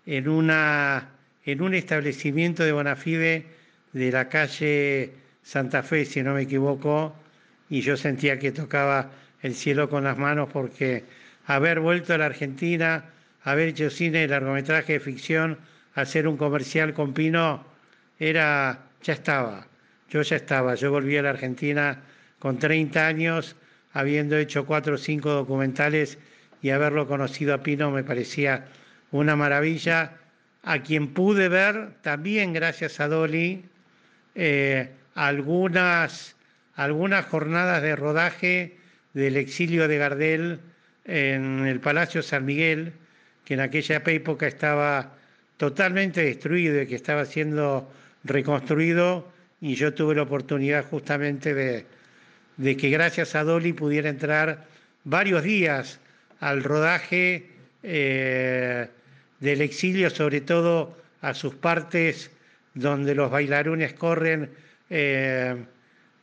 en, 0.06 0.28
una, 0.28 1.10
en 1.46 1.62
un 1.62 1.74
establecimiento 1.74 2.64
de 2.64 2.72
Bonafide 2.72 3.46
de 3.94 4.12
la 4.12 4.30
calle 4.30 5.14
Santa 5.44 5.84
Fe, 5.84 6.06
si 6.06 6.22
no 6.24 6.34
me 6.34 6.44
equivoco, 6.44 7.16
y 7.70 7.82
yo 7.82 7.96
sentía 7.98 8.40
que 8.40 8.52
tocaba 8.52 9.12
el 9.42 9.56
cielo 9.56 9.90
con 9.90 10.04
las 10.04 10.18
manos 10.18 10.50
porque 10.52 11.04
haber 11.46 11.80
vuelto 11.80 12.14
a 12.14 12.18
la 12.18 12.26
Argentina, 12.28 13.06
haber 13.44 13.70
hecho 13.70 13.90
cine 13.90 14.28
largometraje 14.28 14.94
de 14.94 15.00
ficción, 15.00 15.58
hacer 15.96 16.28
un 16.28 16.38
comercial 16.38 16.94
con 16.94 17.14
Pino, 17.14 17.66
era, 18.20 18.80
ya 19.02 19.14
estaba, 19.14 19.68
yo 20.10 20.22
ya 20.22 20.36
estaba, 20.36 20.76
yo 20.76 20.92
volví 20.92 21.18
a 21.18 21.24
la 21.24 21.32
Argentina 21.32 22.02
con 22.40 22.60
30 22.60 23.08
años, 23.08 23.56
habiendo 23.94 24.38
hecho 24.38 24.66
cuatro 24.66 24.96
o 24.96 24.98
cinco 24.98 25.32
documentales 25.32 26.18
y 26.62 26.70
haberlo 26.70 27.08
conocido 27.08 27.54
a 27.54 27.64
Pino 27.64 27.92
me 27.92 28.04
parecía 28.04 28.66
una 29.12 29.36
maravilla, 29.36 30.18
a 30.64 30.80
quien 30.84 31.14
pude 31.14 31.48
ver 31.48 31.94
también 32.02 32.54
gracias 32.54 33.00
a 33.00 33.08
Dolly 33.08 33.66
eh, 34.36 34.92
algunas, 35.16 36.36
algunas 36.76 37.26
jornadas 37.26 37.82
de 37.82 37.96
rodaje 37.96 38.79
del 39.14 39.38
exilio 39.38 39.88
de 39.88 39.98
Gardel 39.98 40.60
en 41.06 41.66
el 41.66 41.80
Palacio 41.80 42.22
San 42.22 42.46
Miguel, 42.46 42.94
que 43.46 43.56
en 43.56 43.62
aquella 43.62 44.02
época 44.06 44.48
estaba 44.48 45.14
totalmente 45.58 46.24
destruido 46.24 46.82
y 46.82 46.88
que 46.88 46.96
estaba 46.96 47.26
siendo 47.26 47.92
reconstruido, 48.24 49.28
y 49.62 49.76
yo 49.76 49.94
tuve 49.94 50.16
la 50.16 50.22
oportunidad 50.22 50.86
justamente 50.86 51.54
de, 51.54 52.78
que 52.78 52.90
gracias 52.90 53.36
a 53.36 53.44
Dolly 53.44 53.74
pudiera 53.74 54.10
entrar 54.10 54.68
varios 55.04 55.44
días 55.44 56.00
al 56.40 56.64
rodaje 56.64 57.50
eh, 57.84 58.88
del 59.40 59.62
exilio, 59.62 60.10
sobre 60.10 60.42
todo 60.42 60.98
a 61.22 61.34
sus 61.34 61.56
partes 61.56 62.32
donde 62.74 63.16
los 63.16 63.32
bailarones 63.32 63.94
corren 63.94 64.50
eh, 64.90 65.56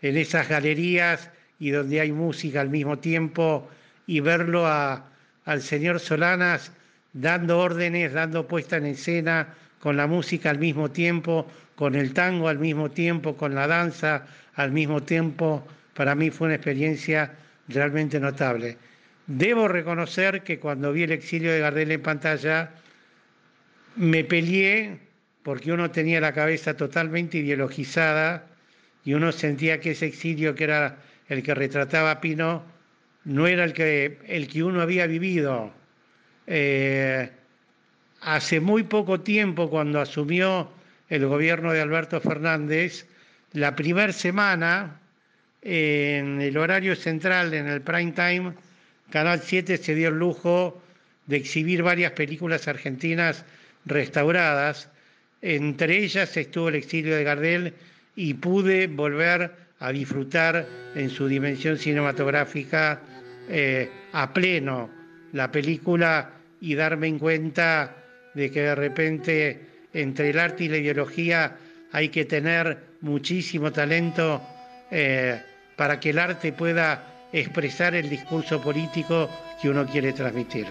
en 0.00 0.16
esas 0.16 0.48
galerías 0.48 1.30
y 1.58 1.70
donde 1.70 2.00
hay 2.00 2.12
música 2.12 2.60
al 2.60 2.70
mismo 2.70 2.98
tiempo, 2.98 3.68
y 4.06 4.20
verlo 4.20 4.66
al 4.66 5.62
señor 5.62 6.00
Solanas 6.00 6.72
dando 7.12 7.58
órdenes, 7.58 8.12
dando 8.12 8.46
puesta 8.46 8.76
en 8.76 8.86
escena, 8.86 9.54
con 9.80 9.96
la 9.96 10.06
música 10.06 10.50
al 10.50 10.58
mismo 10.58 10.90
tiempo, 10.90 11.46
con 11.74 11.94
el 11.94 12.12
tango 12.12 12.48
al 12.48 12.58
mismo 12.58 12.90
tiempo, 12.90 13.36
con 13.36 13.54
la 13.54 13.66
danza 13.66 14.26
al 14.54 14.72
mismo 14.72 15.02
tiempo, 15.02 15.66
para 15.94 16.14
mí 16.14 16.30
fue 16.30 16.46
una 16.46 16.56
experiencia 16.56 17.32
realmente 17.68 18.20
notable. 18.20 18.76
Debo 19.26 19.68
reconocer 19.68 20.42
que 20.42 20.58
cuando 20.58 20.92
vi 20.92 21.02
el 21.02 21.12
exilio 21.12 21.52
de 21.52 21.60
Gardel 21.60 21.90
en 21.90 22.02
pantalla, 22.02 22.70
me 23.96 24.24
peleé 24.24 24.98
porque 25.42 25.72
uno 25.72 25.90
tenía 25.90 26.20
la 26.20 26.32
cabeza 26.32 26.76
totalmente 26.76 27.38
ideologizada 27.38 28.46
y 29.04 29.14
uno 29.14 29.32
sentía 29.32 29.80
que 29.80 29.92
ese 29.92 30.06
exilio 30.06 30.54
que 30.54 30.64
era 30.64 30.96
el 31.28 31.42
que 31.42 31.54
retrataba 31.54 32.10
a 32.10 32.20
Pino 32.20 32.64
no 33.24 33.46
era 33.46 33.64
el 33.64 33.72
que, 33.72 34.18
el 34.26 34.48
que 34.48 34.62
uno 34.62 34.80
había 34.80 35.06
vivido. 35.06 35.72
Eh, 36.46 37.28
hace 38.20 38.60
muy 38.60 38.84
poco 38.84 39.20
tiempo, 39.20 39.68
cuando 39.68 40.00
asumió 40.00 40.70
el 41.08 41.26
gobierno 41.26 41.72
de 41.72 41.80
Alberto 41.80 42.20
Fernández, 42.20 43.06
la 43.52 43.74
primera 43.74 44.12
semana, 44.12 45.00
en 45.62 46.40
el 46.40 46.56
horario 46.56 46.94
central, 46.94 47.52
en 47.54 47.66
el 47.66 47.80
prime 47.80 48.12
time, 48.12 48.52
Canal 49.10 49.40
7 49.40 49.76
se 49.76 49.94
dio 49.94 50.08
el 50.08 50.18
lujo 50.18 50.82
de 51.26 51.36
exhibir 51.36 51.82
varias 51.82 52.12
películas 52.12 52.68
argentinas 52.68 53.44
restauradas. 53.84 54.88
Entre 55.42 55.98
ellas 55.98 56.36
estuvo 56.36 56.68
El 56.68 56.76
exilio 56.76 57.16
de 57.16 57.24
Gardel 57.24 57.74
y 58.14 58.34
pude 58.34 58.86
volver 58.86 59.65
a 59.80 59.92
disfrutar 59.92 60.66
en 60.94 61.10
su 61.10 61.26
dimensión 61.26 61.78
cinematográfica 61.78 63.00
eh, 63.48 63.90
a 64.12 64.32
pleno 64.32 64.90
la 65.32 65.50
película 65.50 66.30
y 66.60 66.74
darme 66.74 67.08
en 67.08 67.18
cuenta 67.18 67.96
de 68.34 68.50
que 68.50 68.62
de 68.62 68.74
repente 68.74 69.60
entre 69.92 70.30
el 70.30 70.38
arte 70.38 70.64
y 70.64 70.68
la 70.68 70.78
ideología 70.78 71.56
hay 71.92 72.08
que 72.08 72.24
tener 72.24 72.78
muchísimo 73.00 73.72
talento 73.72 74.42
eh, 74.90 75.40
para 75.76 76.00
que 76.00 76.10
el 76.10 76.18
arte 76.18 76.52
pueda 76.52 77.28
expresar 77.32 77.94
el 77.94 78.08
discurso 78.08 78.60
político 78.60 79.28
que 79.60 79.68
uno 79.68 79.86
quiere 79.86 80.12
transmitir. 80.12 80.66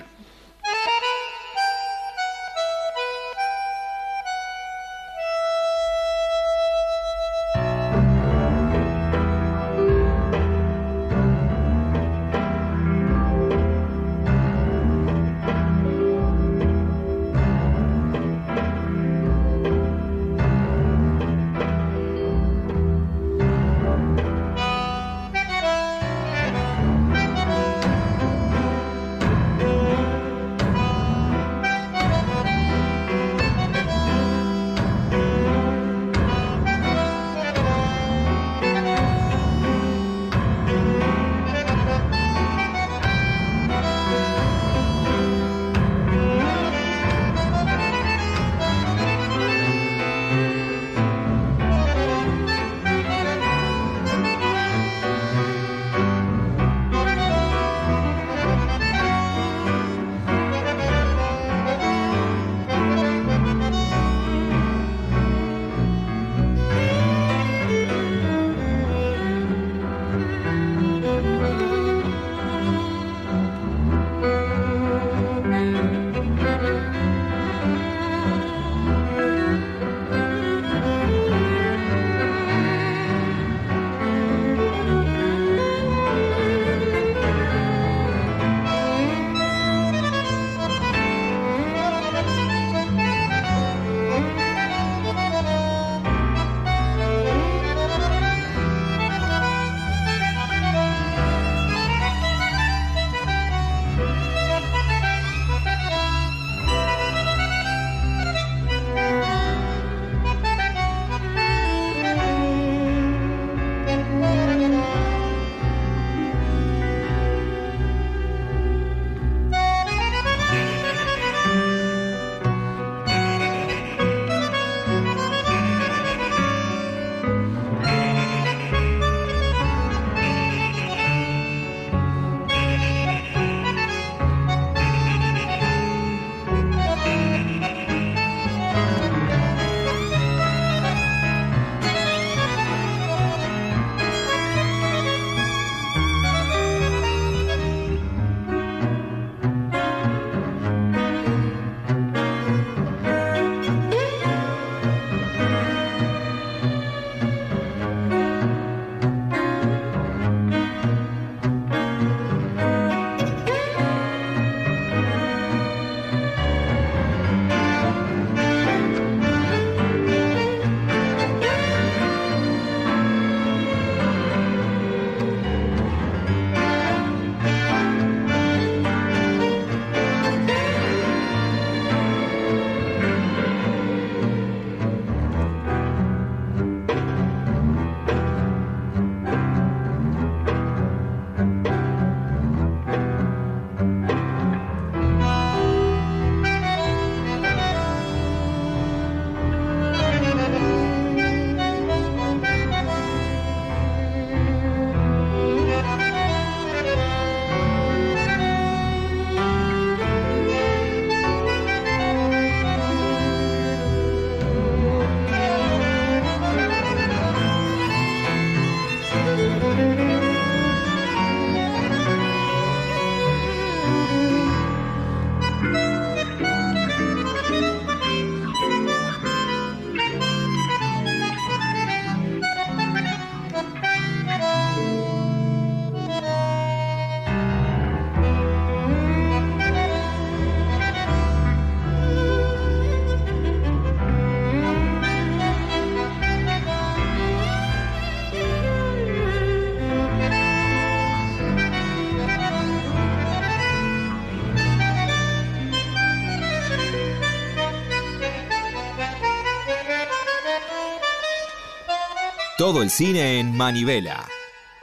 Todo 262.65 262.81
el 262.81 262.89
cine 262.89 263.39
en 263.39 263.55
Manivela. 263.55 264.27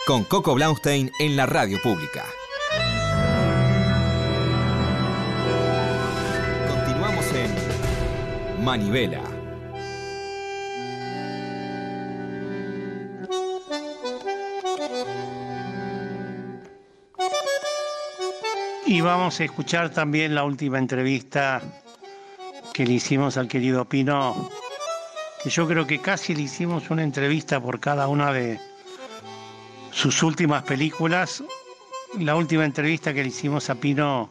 Con 0.06 0.22
Coco 0.22 0.54
Blaustein 0.54 1.10
en 1.18 1.34
la 1.34 1.46
radio 1.46 1.82
pública. 1.82 2.24
Continuamos 6.68 7.26
en 7.32 8.64
Manivela. 8.64 9.24
Y 18.86 19.00
vamos 19.00 19.40
a 19.40 19.44
escuchar 19.44 19.90
también 19.90 20.36
la 20.36 20.44
última 20.44 20.78
entrevista 20.78 21.60
que 22.72 22.86
le 22.86 22.92
hicimos 22.92 23.36
al 23.36 23.48
querido 23.48 23.88
Pino, 23.88 24.48
yo 25.50 25.66
creo 25.66 25.86
que 25.86 26.00
casi 26.00 26.34
le 26.34 26.42
hicimos 26.42 26.90
una 26.90 27.02
entrevista 27.02 27.60
por 27.60 27.80
cada 27.80 28.08
una 28.08 28.32
de 28.32 28.60
sus 29.90 30.22
últimas 30.22 30.62
películas. 30.62 31.42
La 32.18 32.36
última 32.36 32.64
entrevista 32.64 33.12
que 33.12 33.22
le 33.22 33.28
hicimos 33.28 33.70
a 33.70 33.74
Pino 33.74 34.30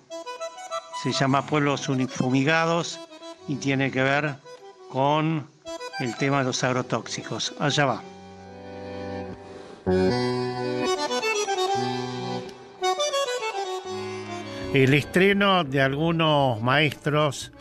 se 1.04 1.12
llama 1.12 1.46
Pueblos 1.46 1.90
Unifumigados 1.90 3.00
y 3.48 3.56
tiene 3.56 3.92
que 3.92 4.04
ver 4.04 4.36
con 4.90 5.48
el 6.00 6.16
tema 6.16 6.40
de 6.40 6.46
los 6.46 6.64
agrotóxicos. 6.64 7.54
Allá 7.60 7.86
va. 7.86 8.02
El 14.74 14.94
estreno 14.94 15.66
de 15.66 15.82
algunos 15.82 16.62
maestros 16.62 17.52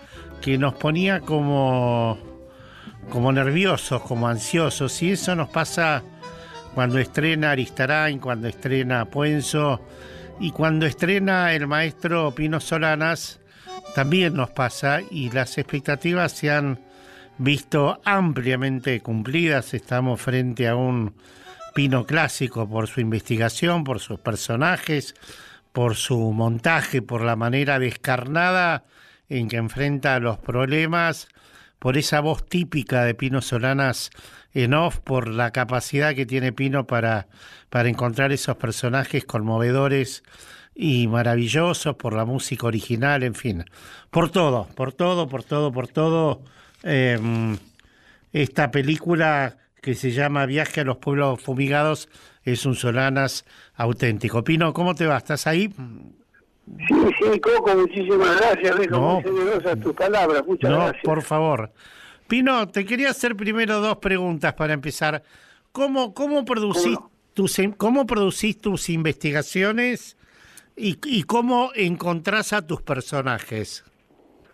que 0.41 0.57
nos 0.59 0.75
ponía 0.75 1.21
como, 1.21 2.17
como 3.09 3.33
nerviosos, 3.33 4.03
como 4.03 4.29
ansiosos, 4.29 5.03
y 5.03 5.13
eso 5.13 5.35
nos 5.35 5.49
pasa 5.49 6.03
cuando 6.75 6.99
estrena 6.99 7.51
Aristarain, 7.53 8.19
cuando 8.19 8.49
estrena 8.49 9.05
Puenzo 9.07 9.81
y 10.39 10.53
cuando 10.53 10.87
estrena 10.87 11.53
el 11.53 11.67
maestro 11.67 12.33
Pino 12.35 12.61
Solanas, 12.61 13.41
también 13.95 14.35
nos 14.35 14.51
pasa 14.51 15.01
y 15.11 15.31
las 15.31 15.59
expectativas 15.59 16.33
se 16.33 16.51
han 16.51 16.79
visto 17.39 18.01
ampliamente 18.05 19.01
cumplidas. 19.01 19.75
Estamos 19.75 20.21
frente 20.21 20.69
a 20.69 20.77
un 20.77 21.15
Pino 21.75 22.05
clásico 22.05 22.69
por 22.69 22.89
su 22.89 23.01
investigación, 23.01 23.85
por 23.85 24.01
sus 24.01 24.19
personajes, 24.19 25.15
por 25.73 25.95
su 25.95 26.19
montaje, 26.33 27.01
por 27.01 27.23
la 27.23 27.37
manera 27.37 27.79
descarnada 27.79 28.85
en 29.29 29.49
que 29.49 29.57
enfrenta 29.57 30.19
los 30.19 30.39
problemas, 30.39 31.29
por 31.81 31.97
esa 31.97 32.21
voz 32.21 32.47
típica 32.47 33.05
de 33.05 33.15
Pino 33.15 33.41
Solanas 33.41 34.11
en 34.53 34.75
off, 34.75 34.99
por 34.99 35.29
la 35.29 35.51
capacidad 35.51 36.15
que 36.15 36.27
tiene 36.27 36.53
Pino 36.53 36.87
para, 36.87 37.27
para 37.71 37.89
encontrar 37.89 38.31
esos 38.31 38.57
personajes 38.57 39.25
conmovedores 39.25 40.23
y 40.75 41.09
maravillosos, 41.09 41.97
por 41.97 42.15
la 42.15 42.25
música 42.25 42.67
original, 42.67 43.23
en 43.23 43.35
fin, 43.35 43.65
por 44.11 44.31
todo, 44.31 44.69
por 44.77 44.93
todo, 44.93 45.27
por 45.27 45.43
todo, 45.43 45.73
por 45.73 45.89
todo. 45.89 46.43
Em, 46.83 47.57
esta 48.33 48.71
película 48.71 49.57
que 49.83 49.95
se 49.95 50.13
llama 50.13 50.47
Viaje 50.47 50.83
a 50.83 50.85
los 50.85 50.99
Pueblos 50.99 51.41
Fumigados 51.41 52.09
es 52.45 52.67
un 52.67 52.77
Solanas 52.77 53.45
auténtico. 53.75 54.45
Pino, 54.45 54.73
¿cómo 54.75 54.95
te 54.95 55.07
va? 55.07 55.17
¿Estás 55.17 55.47
ahí? 55.47 55.73
Sí, 56.89 56.95
sí, 57.21 57.41
Coco, 57.41 57.75
muchísimas 57.75 58.37
gracias, 58.41 58.79
dejo 58.79 58.97
no, 58.97 59.23
muy 59.23 59.77
tus 59.83 59.95
palabras, 59.95 60.47
muchas 60.47 60.71
no, 60.71 60.93
por 61.03 61.23
favor. 61.23 61.71
Pino, 62.29 62.69
te 62.69 62.85
quería 62.85 63.11
hacer 63.11 63.37
primero 63.37 63.81
dos 63.81 63.97
preguntas 63.97 64.55
para 64.55 64.73
empezar. 64.73 65.23
¿Cómo, 65.73 66.15
cómo, 66.15 66.45
producís, 66.45 66.99
tus, 67.35 67.61
cómo 67.77 68.07
producís 68.07 68.59
tus 68.59 68.89
investigaciones 68.89 70.17
y, 70.77 70.99
y 71.05 71.25
cómo 71.25 71.71
encontrás 71.75 72.53
a 72.53 72.67
tus 72.67 72.83
personajes? 72.83 73.85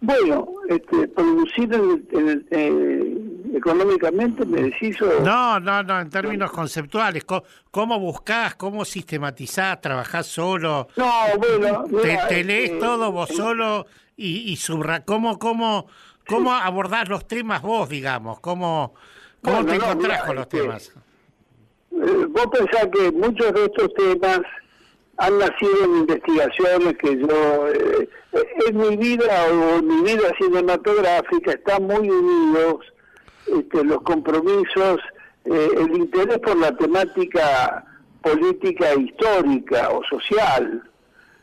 Bueno, 0.00 0.46
este, 0.68 1.08
producir 1.08 1.72
en 1.72 2.28
el, 2.28 2.46
eh, 2.50 3.05
económicamente 3.54 4.44
me 4.44 4.62
decís 4.62 4.98
No, 5.22 5.60
no, 5.60 5.82
no, 5.82 6.00
en 6.00 6.10
términos 6.10 6.50
conceptuales. 6.50 7.24
¿Cómo, 7.70 8.00
buscás, 8.00 8.54
cómo 8.54 8.84
sistematizás, 8.84 9.80
trabajás 9.80 10.26
solo? 10.26 10.88
No, 10.96 11.12
bueno... 11.38 11.84
te, 12.28 12.44
lees 12.44 12.70
este, 12.70 12.80
todo 12.80 13.12
vos 13.12 13.28
solo 13.30 13.86
y, 14.16 14.52
y 14.52 14.58
¿Cómo, 15.04 15.38
cómo, 15.38 15.86
cómo 16.26 16.52
abordás 16.52 17.08
los 17.08 17.26
temas 17.26 17.62
vos, 17.62 17.88
digamos? 17.88 18.40
¿Cómo, 18.40 18.94
cómo 19.42 19.64
te 19.64 19.74
encontrás 19.74 20.24
con 20.24 20.36
los 20.36 20.44
este, 20.44 20.60
temas? 20.60 20.92
Eh, 21.92 22.26
vos 22.28 22.46
pensás 22.52 22.88
que 22.92 23.12
muchos 23.12 23.52
de 23.52 23.64
estos 23.64 23.94
temas 23.94 24.40
han 25.18 25.38
nacido 25.38 25.84
en 25.84 25.96
investigaciones 25.98 26.94
que 26.98 27.18
yo, 27.18 27.68
eh, 27.68 28.08
en 28.66 28.76
mi 28.76 28.96
vida 28.96 29.46
o 29.50 29.78
en 29.78 29.86
mi 29.86 30.02
vida 30.02 30.30
cinematográfica, 30.38 31.52
están 31.52 31.84
muy 31.84 32.10
unidos 32.10 32.84
este, 33.46 33.84
los 33.84 34.02
compromisos, 34.02 35.00
eh, 35.44 35.68
el 35.78 35.96
interés 35.96 36.38
por 36.38 36.56
la 36.58 36.76
temática 36.76 37.84
política 38.22 38.92
e 38.92 39.02
histórica 39.02 39.90
o 39.90 40.02
social. 40.04 40.82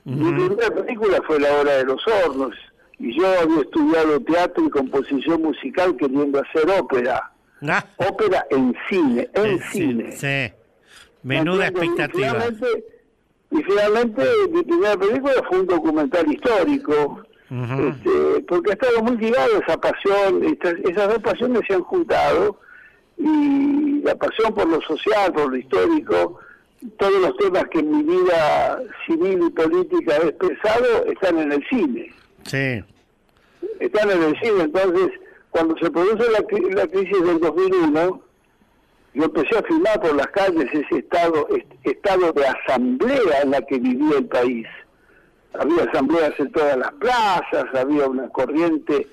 Mi 0.05 0.31
primera 0.33 0.69
película 0.69 1.21
fue 1.25 1.39
La 1.39 1.53
Hora 1.53 1.77
de 1.77 1.85
los 1.85 2.01
Hornos, 2.07 2.55
y 2.99 3.17
yo 3.17 3.25
había 3.39 3.61
estudiado 3.61 4.19
teatro 4.21 4.65
y 4.65 4.69
composición 4.69 5.41
musical 5.41 5.95
queriendo 5.95 6.41
hacer 6.41 6.69
ópera. 6.69 7.31
Ah. 7.61 7.85
Ópera 7.97 8.45
en 8.49 8.75
cine, 8.89 9.29
en 9.33 9.59
cine. 9.61 10.11
Sí. 10.11 10.53
Menuda 11.23 11.67
expectativa. 11.67 12.45
Y 13.51 13.63
finalmente 13.63 14.23
mi 14.51 14.63
primera 14.63 14.97
película 14.97 15.33
fue 15.47 15.59
un 15.59 15.67
documental 15.67 16.31
histórico, 16.31 17.23
este, 17.53 18.41
porque 18.47 18.71
ha 18.71 18.73
estado 18.73 19.03
muy 19.03 19.17
ligado 19.17 19.59
esa 19.59 19.79
pasión, 19.79 20.43
esas 20.43 21.07
dos 21.07 21.19
pasiones 21.19 21.61
se 21.67 21.75
han 21.75 21.83
juntado, 21.83 22.57
y 23.17 24.01
la 24.01 24.15
pasión 24.15 24.53
por 24.55 24.67
lo 24.67 24.81
social, 24.81 25.31
por 25.33 25.51
lo 25.51 25.57
histórico, 25.57 26.39
todos 26.97 27.21
los 27.21 27.37
temas 27.37 27.65
que 27.71 27.79
en 27.79 27.91
mi 27.91 28.03
vida 28.03 28.81
civil 29.05 29.39
y 29.47 29.49
política 29.51 30.17
he 30.17 30.27
expresado 30.29 31.05
están 31.05 31.39
en 31.39 31.51
el 31.51 31.63
cine. 31.69 32.13
Sí. 32.43 32.83
Están 33.79 34.09
en 34.09 34.23
el 34.23 34.39
cine, 34.39 34.63
entonces 34.63 35.11
cuando 35.51 35.77
se 35.77 35.91
produce 35.91 36.23
la, 36.31 36.43
la 36.81 36.87
crisis 36.87 37.23
del 37.23 37.39
2001, 37.39 38.21
yo 39.13 39.23
empecé 39.23 39.57
a 39.59 39.63
filmar 39.63 40.01
por 40.01 40.15
las 40.15 40.27
calles 40.27 40.65
ese 40.73 40.97
estado, 40.97 41.47
estado 41.83 42.33
de 42.33 42.47
asamblea 42.47 43.41
en 43.43 43.51
la 43.51 43.61
que 43.61 43.77
vivía 43.77 44.17
el 44.17 44.25
país. 44.25 44.67
Había 45.53 45.83
asambleas 45.83 46.33
en 46.39 46.51
todas 46.51 46.77
las 46.77 46.91
plazas, 46.93 47.65
había 47.73 48.07
una 48.07 48.27
corriente, 48.29 49.07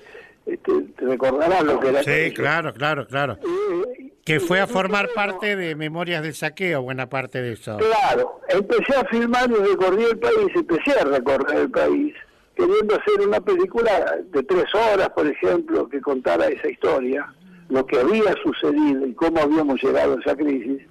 este, 0.45 0.81
te 0.97 1.05
recordarás 1.05 1.63
lo 1.63 1.79
que 1.79 1.89
era. 1.89 2.03
Sí, 2.03 2.33
claro, 2.33 2.73
claro, 2.73 3.07
claro. 3.07 3.37
Eh, 3.43 4.11
que 4.25 4.39
fue 4.39 4.59
a 4.59 4.67
formar 4.67 5.09
parte 5.15 5.55
de 5.55 5.75
Memorias 5.75 6.23
del 6.23 6.33
Saqueo, 6.33 6.81
buena 6.81 7.09
parte 7.09 7.41
de 7.41 7.53
eso. 7.53 7.77
Claro, 7.77 8.39
empecé 8.49 8.95
a 8.95 9.05
filmar 9.05 9.49
y 9.49 9.55
recorrí 9.55 10.03
el 10.03 10.19
país, 10.19 10.47
empecé 10.53 10.99
a 10.99 11.03
recorrer 11.05 11.57
el 11.57 11.71
país, 11.71 12.13
queriendo 12.55 12.95
hacer 12.95 13.27
una 13.27 13.41
película 13.41 14.17
de 14.31 14.43
tres 14.43 14.73
horas, 14.73 15.09
por 15.09 15.27
ejemplo, 15.27 15.89
que 15.89 16.01
contara 16.01 16.47
esa 16.47 16.69
historia 16.69 17.33
lo 17.71 17.85
que 17.85 17.99
había 17.99 18.35
sucedido 18.43 19.07
y 19.07 19.13
cómo 19.13 19.39
habíamos 19.39 19.81
llegado 19.81 20.17
a 20.17 20.19
esa 20.19 20.35
crisis, 20.35 20.81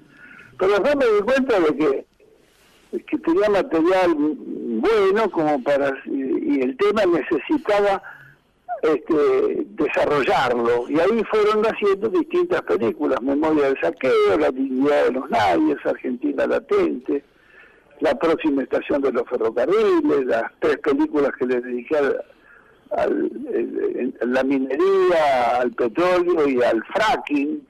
pero 0.58 0.72
después 0.72 0.96
me 0.96 1.04
di 1.04 1.20
cuenta 1.22 1.60
de 1.60 1.76
que, 1.76 2.06
que 2.90 3.18
tenía 3.18 3.48
material 3.48 4.14
bueno 4.16 5.30
como 5.30 5.62
para 5.62 5.92
y 6.06 6.60
el 6.60 6.76
tema 6.76 7.02
necesitaba 7.06 8.02
este, 8.82 9.66
desarrollarlo 9.70 10.88
y 10.88 10.98
ahí 10.98 11.22
fueron 11.30 11.62
naciendo 11.62 12.08
distintas 12.08 12.62
películas 12.62 13.20
Memoria 13.22 13.66
del 13.66 13.80
saqueo 13.80 14.38
La 14.38 14.50
dignidad 14.50 15.04
de 15.04 15.12
los 15.12 15.30
nadies 15.30 15.78
Argentina 15.84 16.46
latente 16.46 17.22
La 18.00 18.14
próxima 18.14 18.62
estación 18.62 19.02
de 19.02 19.12
los 19.12 19.28
ferrocarriles 19.28 20.26
las 20.26 20.50
tres 20.60 20.78
películas 20.78 21.30
que 21.38 21.46
le 21.46 21.60
dediqué 21.60 21.96
al, 21.96 22.24
la 24.20 24.42
minería, 24.42 25.60
al 25.60 25.70
petróleo 25.72 26.48
y 26.48 26.62
al 26.62 26.82
fracking, 26.86 27.66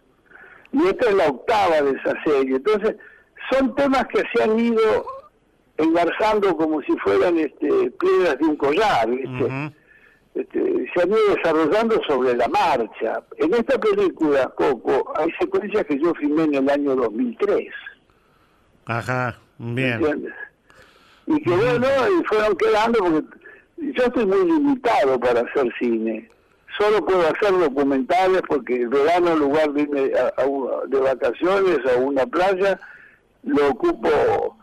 y 0.73 0.87
esta 0.87 1.09
es 1.09 1.15
la 1.15 1.29
octava 1.29 1.83
de 1.83 1.91
esa 1.91 2.15
serie. 2.25 2.57
Entonces, 2.57 2.97
son 3.51 3.75
temas 3.75 4.07
que 4.09 4.23
se 4.33 4.43
han 4.43 4.59
ido 4.59 5.07
engarzando 5.77 6.57
como 6.57 6.83
si 6.83 6.93
fueran 6.99 7.39
este, 7.39 7.91
piedras 7.93 8.39
de 8.39 8.45
un 8.45 8.57
collar, 8.57 9.09
este, 10.35 10.91
se 10.95 11.03
han 11.03 11.09
ido 11.09 11.35
desarrollando 11.35 12.01
sobre 12.07 12.37
la 12.37 12.49
marcha. 12.49 13.23
En 13.39 13.55
esta 13.55 13.79
película, 13.79 14.49
Coco, 14.57 15.13
hay 15.17 15.31
secuencias 15.41 15.85
que 15.87 15.99
yo 15.99 16.15
filmé 16.15 16.45
en 16.45 16.55
el 16.57 16.71
año 16.71 16.95
2003. 16.97 17.69
Ajá, 18.87 19.39
bien. 19.59 20.33
Y 21.27 21.43
que 21.43 21.51
bueno, 21.51 21.87
y 22.19 22.25
fueron 22.25 22.57
quedando 22.57 22.99
porque 22.99 23.41
yo 23.79 24.05
estoy 24.05 24.27
muy 24.27 24.45
limitado 24.47 25.19
para 25.19 25.41
hacer 25.41 25.73
cine. 25.79 26.29
solo 26.79 27.05
puedo 27.05 27.23
hacer 27.23 27.53
documentales 27.59 28.43
porque 28.49 28.83
el 28.83 28.89
verano 28.89 29.33
en 29.33 29.39
lugar 29.39 29.73
de 29.73 29.83
irme 29.83 30.11
a, 30.17 30.43
de 30.87 30.99
vacaciones 30.99 31.79
a 31.87 31.99
una 31.99 32.27
playa, 32.27 32.79
lo 33.45 33.71
ocupo 33.71 34.57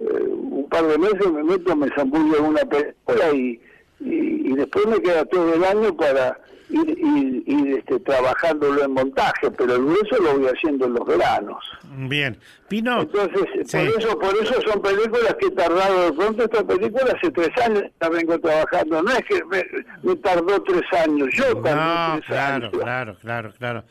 eh, 0.00 0.04
un 0.04 0.68
par 0.68 0.86
de 0.86 0.98
meses, 0.98 1.30
me 1.30 1.44
meto, 1.44 1.76
me 1.76 1.88
zambullo 1.94 2.38
en 2.38 2.44
una 2.44 2.64
película 2.64 3.32
y, 3.32 3.60
y, 4.00 4.54
después 4.54 4.86
me 4.86 5.00
queda 5.00 5.24
todo 5.26 5.54
el 5.54 5.64
año 5.64 5.96
para 5.96 6.38
ir, 6.70 7.44
ir, 7.46 7.78
este, 7.78 8.00
trabajándolo 8.00 8.84
en 8.84 8.92
montaje, 8.92 9.50
pero 9.50 9.76
el 9.76 9.84
grueso 9.84 10.22
lo 10.22 10.38
voy 10.38 10.48
haciendo 10.48 10.86
en 10.86 10.94
los 10.94 11.06
veranos. 11.06 11.64
Bien. 12.08 12.36
Pino. 12.68 13.02
Entonces, 13.02 13.70
por, 13.70 13.80
eso, 13.80 14.18
por 14.18 14.34
eso 14.42 14.54
son 14.66 14.80
películas 14.80 15.36
que 15.38 15.46
he 15.46 15.50
tardado. 15.50 16.06
De 16.06 16.12
pronto, 16.12 16.44
esta 16.44 16.64
película 16.64 17.14
hace 17.16 17.30
tres 17.30 17.50
años 17.64 17.84
la 18.00 18.08
vengo 18.08 18.38
trabajando. 18.40 19.02
No 19.02 19.10
es 19.12 19.24
que 19.26 19.42
me, 20.02 20.16
tardó 20.16 20.62
tres 20.62 20.82
años, 20.92 21.28
yo 21.32 21.44
tardé 21.58 22.20
tres 22.20 22.26
claro, 22.26 22.54
años. 22.54 22.70
Claro, 22.72 23.16
claro, 23.20 23.52
claro. 23.58 23.84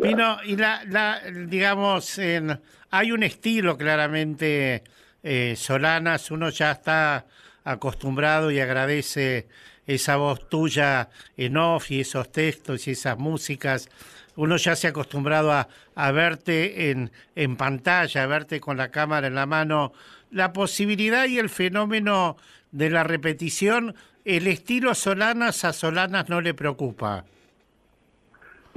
Y 0.00 0.56
la, 0.56 0.82
la 0.86 1.20
digamos, 1.46 2.18
en, 2.18 2.60
hay 2.90 3.12
un 3.12 3.22
estilo 3.22 3.76
claramente 3.76 4.82
eh, 5.22 5.54
Solanas, 5.56 6.30
uno 6.30 6.50
ya 6.50 6.72
está 6.72 7.26
acostumbrado 7.64 8.50
y 8.50 8.60
agradece 8.60 9.48
esa 9.86 10.16
voz 10.16 10.48
tuya 10.48 11.08
en 11.36 11.56
off 11.56 11.90
y 11.90 12.00
esos 12.00 12.30
textos 12.30 12.86
y 12.86 12.92
esas 12.92 13.18
músicas. 13.18 13.88
Uno 14.36 14.56
ya 14.56 14.76
se 14.76 14.86
ha 14.86 14.90
acostumbrado 14.90 15.52
a, 15.52 15.68
a 15.96 16.12
verte 16.12 16.90
en, 16.90 17.10
en 17.34 17.56
pantalla, 17.56 18.22
a 18.22 18.26
verte 18.26 18.60
con 18.60 18.76
la 18.76 18.90
cámara 18.90 19.26
en 19.26 19.34
la 19.34 19.46
mano. 19.46 19.92
La 20.30 20.52
posibilidad 20.52 21.26
y 21.26 21.38
el 21.38 21.48
fenómeno 21.48 22.36
de 22.70 22.90
la 22.90 23.02
repetición, 23.02 23.96
el 24.24 24.46
estilo 24.46 24.94
Solanas 24.94 25.64
a 25.64 25.72
Solanas 25.72 26.28
no 26.28 26.40
le 26.40 26.54
preocupa. 26.54 27.24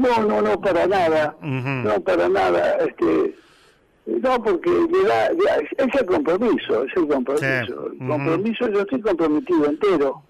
No, 0.01 0.23
no, 0.25 0.41
no, 0.41 0.59
para 0.59 0.87
nada. 0.87 1.35
No, 1.41 2.01
para 2.01 2.27
nada. 2.27 2.77
Este, 2.77 3.35
no, 4.05 4.43
porque 4.43 4.69
le 4.69 5.03
da, 5.07 5.27
es 5.27 5.95
el 5.99 6.05
compromiso, 6.05 6.83
es 6.85 6.97
el 6.97 7.07
compromiso. 7.07 7.91
El 7.91 8.07
compromiso, 8.07 8.67
yo 8.69 8.81
estoy 8.81 9.01
comprometido 9.01 9.65
entero. 9.65 10.23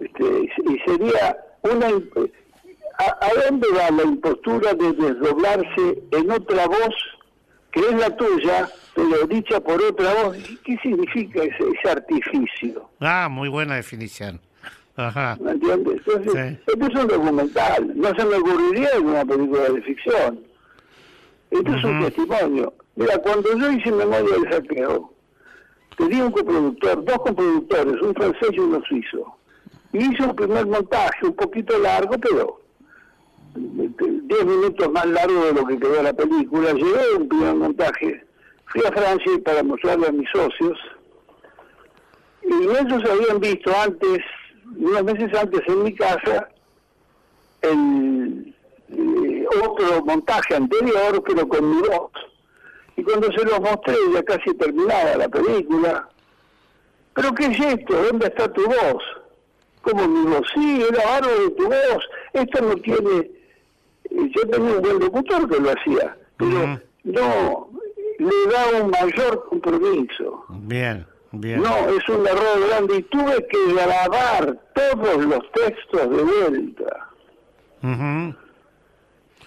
Este, 0.00 0.24
y 0.24 0.78
sería 0.84 1.36
una... 1.62 1.86
¿A, 2.96 3.28
dónde 3.48 3.66
va 3.76 3.90
la 3.90 4.04
impostura 4.04 4.72
de 4.74 4.92
desdoblarse 4.92 6.02
en 6.12 6.30
otra 6.30 6.66
voz 6.68 6.94
que 7.72 7.80
es 7.80 7.94
la 7.94 8.08
tuya, 8.16 8.68
pero 8.94 9.26
dicha 9.26 9.58
por 9.60 9.82
otra 9.82 10.14
voz? 10.22 10.36
¿Qué 10.64 10.76
significa 10.80 11.42
ese, 11.42 11.64
ese 11.76 11.90
artificio? 11.90 12.88
Ah, 13.00 13.28
muy 13.28 13.48
buena 13.48 13.74
definición. 13.74 14.40
Ajá. 14.96 15.36
¿Me 15.40 15.52
entiendes? 15.52 16.00
Entonces, 16.06 16.58
esto 16.66 16.86
es 16.86 16.94
un 17.02 17.08
documental, 17.08 17.92
no 17.96 18.08
se 18.14 18.24
me 18.24 18.36
ocurriría 18.36 18.90
en 18.96 19.06
una 19.06 19.24
película 19.24 19.62
de 19.64 19.82
ficción. 19.82 20.40
Esto 21.50 21.74
es 21.74 21.84
un 21.84 22.04
testimonio. 22.04 22.72
Mira, 22.96 23.18
cuando 23.18 23.56
yo 23.58 23.72
hice 23.72 23.90
Memoria 23.90 24.34
del 24.36 24.52
Saqueo, 24.52 25.12
tenía 25.96 26.24
un 26.24 26.32
coproductor, 26.32 27.04
dos 27.04 27.18
coproductores, 27.18 28.02
un 28.02 28.14
francés 28.14 28.50
y 28.52 28.58
uno 28.60 28.82
suizo. 28.88 29.36
Y 29.92 29.98
hice 29.98 30.22
un 30.22 30.36
primer 30.36 30.66
montaje, 30.66 31.26
un 31.26 31.34
poquito 31.34 31.78
largo, 31.78 32.16
pero 32.18 32.60
este, 33.56 34.04
diez 34.22 34.44
minutos 34.44 34.90
más 34.90 35.06
largo 35.06 35.44
de 35.46 35.52
lo 35.54 35.66
que 35.66 35.78
quedó 35.78 36.02
la 36.02 36.12
película. 36.12 36.72
Llegué 36.72 37.16
un 37.18 37.28
primer 37.28 37.54
montaje, 37.54 38.24
fui 38.66 38.82
a 38.84 38.92
Francia 38.92 39.32
para 39.44 39.62
mostrarle 39.62 40.08
a 40.08 40.12
mis 40.12 40.28
socios, 40.32 40.78
y 42.42 42.64
ellos 42.64 43.02
habían 43.10 43.40
visto 43.40 43.72
antes 43.82 44.18
unos 44.78 45.04
meses 45.04 45.32
antes 45.34 45.60
en 45.66 45.82
mi 45.82 45.94
casa 45.94 46.48
el, 47.62 48.54
eh, 48.90 49.46
otro 49.62 50.04
montaje 50.04 50.54
anterior, 50.54 51.22
pero 51.26 51.48
con 51.48 51.70
mi 51.70 51.80
voz. 51.88 52.12
Y 52.96 53.02
cuando 53.02 53.30
se 53.32 53.44
los 53.44 53.60
mostré, 53.60 53.96
ya 54.12 54.22
casi 54.22 54.54
terminaba 54.54 55.16
la 55.16 55.28
película. 55.28 56.08
¿Pero 57.14 57.34
qué 57.34 57.46
es 57.46 57.60
esto? 57.60 58.02
¿Dónde 58.02 58.26
está 58.26 58.52
tu 58.52 58.64
voz? 58.64 59.02
Como 59.82 60.06
mi 60.08 60.30
voz, 60.30 60.46
sí, 60.54 60.84
era 60.88 61.16
algo 61.16 61.30
de 61.30 61.50
tu 61.50 61.64
voz. 61.64 62.08
Esto 62.32 62.60
no 62.62 62.76
tiene... 62.76 63.30
Yo 64.10 64.48
tenía 64.48 64.76
un 64.76 64.82
buen 64.82 64.98
locutor 65.00 65.48
que 65.48 65.60
lo 65.60 65.70
hacía, 65.70 66.16
pero 66.36 66.78
no, 67.02 67.68
le 68.18 68.52
da 68.52 68.82
un 68.82 68.90
mayor 68.90 69.44
compromiso. 69.48 70.44
Bien. 70.48 71.04
No, 71.34 71.88
es 71.88 72.08
un 72.08 72.26
error 72.26 72.68
grande 72.68 72.96
y 72.98 73.02
tuve 73.02 73.46
que 73.48 73.72
grabar 73.72 74.58
todos 74.74 75.24
los 75.24 75.52
textos 75.52 76.10
de 76.10 76.22
vuelta. 76.22 77.08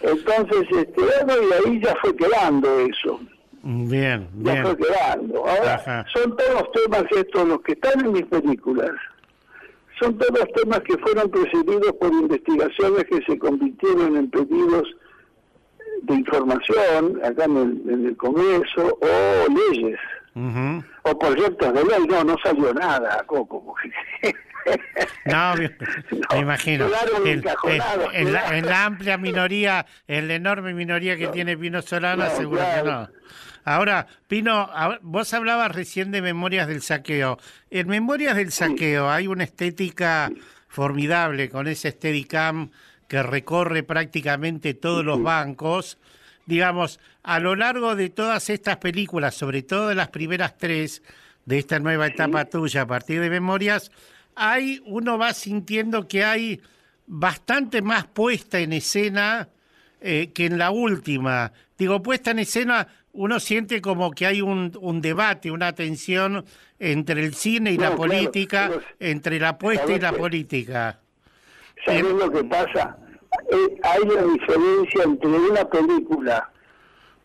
Entonces, 0.02 0.68
este, 0.72 1.02
y 1.02 1.70
ahí 1.70 1.82
ya 1.82 1.96
fue 2.02 2.16
quedando 2.16 2.80
eso. 2.82 3.20
Bien, 3.64 4.28
bien. 4.34 4.56
Ya 4.56 4.64
fue 4.64 4.78
quedando. 4.78 5.48
Ahora, 5.48 6.06
son 6.14 6.36
todos 6.38 6.72
temas 6.72 7.04
estos, 7.12 7.48
los 7.48 7.62
que 7.62 7.74
están 7.74 8.06
en 8.06 8.14
mis 8.14 8.26
películas, 8.26 8.92
son 10.00 10.18
todos 10.18 10.46
temas 10.56 10.82
que 10.82 10.98
fueron 11.00 11.30
precedidos 11.30 11.92
por 12.00 12.14
investigaciones 12.14 13.06
que 13.06 13.22
se 13.28 13.40
convirtieron 13.40 14.16
en 14.18 14.30
pedidos 14.30 14.88
de 16.04 16.14
información 16.14 17.20
acá 17.24 17.46
en 17.46 17.58
el, 17.58 17.90
en 17.92 18.06
el 18.06 18.18
Congreso 18.18 19.00
o 19.02 19.72
leyes 19.72 20.00
o 21.04 21.20
proyectos 21.20 21.74
de 21.74 21.84
ley, 21.84 22.08
no, 22.08 22.24
no 22.24 22.36
salió 22.44 22.74
nada, 22.74 23.24
Coco. 23.26 23.76
No, 25.26 25.56
me, 25.56 25.72
imagino. 26.40 26.88
En, 27.24 28.34
la, 28.66 28.86
amplia 28.86 29.18
minoría, 29.18 29.86
en 30.08 30.28
la 30.28 30.36
enorme 30.36 30.74
minoría 30.74 31.16
que 31.16 31.28
tiene 31.28 31.58
Pino 31.58 31.82
Solana, 31.82 32.30
seguro 32.32 32.62
que 32.76 32.84
no. 32.84 33.10
Ahora, 33.64 34.08
Pino, 34.28 34.70
vos 35.02 35.34
hablabas 35.34 35.74
recién 35.74 36.12
de 36.12 36.22
Memorias 36.22 36.68
del 36.68 36.82
Saqueo. 36.82 37.38
En 37.70 37.88
Memorias 37.88 38.36
del 38.36 38.52
Saqueo 38.52 39.10
hay 39.10 39.28
una 39.28 39.46
estética 39.46 40.32
formidable 40.68 41.50
con 41.50 41.68
ese 41.68 41.92
Steadicam 41.92 42.72
que 43.08 43.24
recorre 43.24 43.84
prácticamente 43.84 44.74
todos 44.74 45.04
los 45.04 45.22
bancos 45.22 45.98
digamos, 46.48 47.00
a 47.22 47.40
lo 47.40 47.56
largo 47.56 47.96
de 47.96 48.10
todas 48.10 48.50
estas 48.50 48.78
películas, 48.78 49.36
sobre 49.36 49.62
todo 49.62 49.90
de 49.90 49.96
las 49.96 50.08
primeras 50.08 50.58
tres 50.58 51.04
de 51.46 51.60
esta 51.60 51.78
nueva 51.78 52.08
etapa 52.08 52.46
tuya 52.46 52.82
a 52.82 52.88
partir 52.88 53.22
de 53.22 53.30
Memorias, 53.30 53.92
hay, 54.36 54.82
uno 54.86 55.18
va 55.18 55.34
sintiendo 55.34 56.08
que 56.08 56.24
hay 56.24 56.62
bastante 57.06 57.82
más 57.82 58.06
puesta 58.06 58.60
en 58.60 58.74
escena 58.74 59.50
eh, 60.02 60.32
que 60.34 60.46
en 60.46 60.58
la 60.58 60.72
última. 60.72 61.52
Digo, 61.78 62.02
puesta 62.02 62.32
en 62.32 62.40
escena, 62.40 62.88
uno 63.14 63.40
siente 63.40 63.82
como 63.82 64.12
que 64.12 64.26
hay 64.26 64.42
un, 64.42 64.72
un 64.80 65.02
debate, 65.02 65.52
una 65.52 65.74
tensión 65.74 66.46
entre 66.80 67.26
el 67.26 67.34
cine 67.34 67.72
y 67.72 67.78
la 67.78 67.96
política, 67.96 68.72
entre 69.00 69.40
la 69.40 69.58
puesta 69.58 69.92
y 69.92 70.00
la 70.00 70.14
política. 70.14 71.00
¿Sabes 71.86 72.04
lo 72.04 72.32
que 72.32 72.44
pasa? 72.44 72.98
Eh, 73.52 73.80
hay 73.84 74.02
una 74.02 74.34
diferencia 74.34 75.04
entre 75.04 75.30
una 75.30 75.70
película 75.70 76.50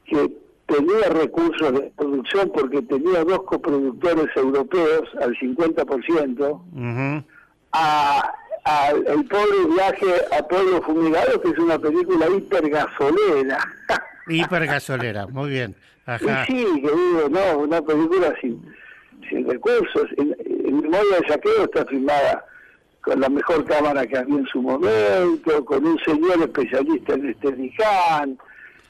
que 0.06 0.30
tenía 0.66 1.08
recursos 1.08 1.72
de 1.72 1.92
producción 1.96 2.50
porque 2.54 2.82
tenía 2.82 3.24
dos 3.24 3.42
coproductores 3.42 4.28
europeos 4.36 5.08
al 5.20 5.36
50%, 5.36 7.24
a, 7.72 8.32
El 9.06 9.24
pobre 9.24 9.74
viaje 9.74 10.06
a 10.38 10.46
Pueblo 10.46 10.80
Fumigado, 10.82 11.40
que 11.40 11.48
es 11.48 11.58
una 11.58 11.78
película 11.78 12.28
hipergasolera. 12.28 13.58
Hipergasolera, 14.28 15.26
muy 15.26 15.50
bien. 15.50 15.74
Ajá. 16.06 16.44
Y 16.48 16.52
sí, 16.52 16.64
que 16.80 16.90
digo, 16.90 17.28
no, 17.28 17.58
una 17.58 17.82
película 17.82 18.32
sin, 18.40 18.62
sin 19.28 19.48
recursos. 19.48 20.06
En, 20.16 20.36
en 20.44 20.80
Memoria 20.80 21.20
de 21.20 21.28
Saqueo 21.28 21.64
está 21.64 21.84
filmada 21.86 22.44
con 23.02 23.20
la 23.20 23.28
mejor 23.28 23.64
cámara 23.64 24.06
que 24.06 24.16
había 24.16 24.36
en 24.36 24.46
su 24.46 24.62
momento, 24.62 25.64
con 25.64 25.84
un 25.84 25.98
señor 26.00 26.40
especialista 26.40 27.14
en 27.14 27.30
este 27.30 27.48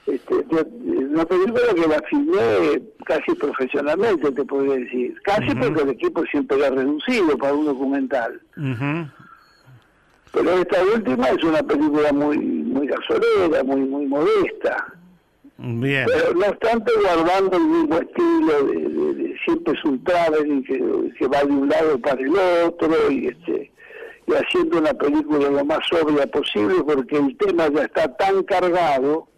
este, 0.06 0.34
una 0.34 1.24
película 1.24 1.74
que 1.74 1.88
la 1.88 2.02
filmé 2.10 2.82
casi 3.06 3.34
profesionalmente, 3.36 4.32
te 4.32 4.44
podría 4.44 4.74
decir. 4.74 5.14
Casi 5.22 5.54
porque 5.54 5.82
el 5.82 5.90
equipo 5.90 6.24
siempre 6.26 6.58
era 6.58 6.70
reducido 6.70 7.38
para 7.38 7.54
un 7.54 7.66
documental. 7.66 8.40
Pero 10.32 10.50
esta 10.50 10.82
última 10.94 11.28
es 11.28 11.44
una 11.44 11.62
película 11.62 12.12
muy 12.12 12.38
muy 12.38 12.86
gasolera, 12.88 13.62
muy 13.64 13.82
muy 13.82 14.06
modesta. 14.06 14.92
Bien. 15.58 16.06
Pero 16.06 16.34
no 16.34 16.46
obstante 16.46 16.90
guardando 17.00 17.56
el 17.56 17.64
mismo 17.64 17.98
estilo 17.98 18.64
de, 18.64 19.36
siempre 19.44 19.74
es 19.74 19.84
un 19.84 20.02
traveling 20.02 20.64
que, 20.64 21.12
que 21.16 21.26
va 21.28 21.44
de 21.44 21.52
un 21.52 21.68
lado 21.68 21.98
para 22.00 22.20
el 22.20 22.34
otro 22.66 23.10
y 23.10 23.28
este 23.28 23.61
y 24.32 24.36
haciendo 24.36 24.78
una 24.78 24.94
película 24.94 25.48
lo 25.48 25.64
más 25.64 25.80
sobria 25.88 26.26
posible 26.26 26.82
porque 26.84 27.16
el 27.16 27.36
tema 27.36 27.68
ya 27.68 27.82
está 27.84 28.14
tan 28.16 28.42
cargado 28.44 29.28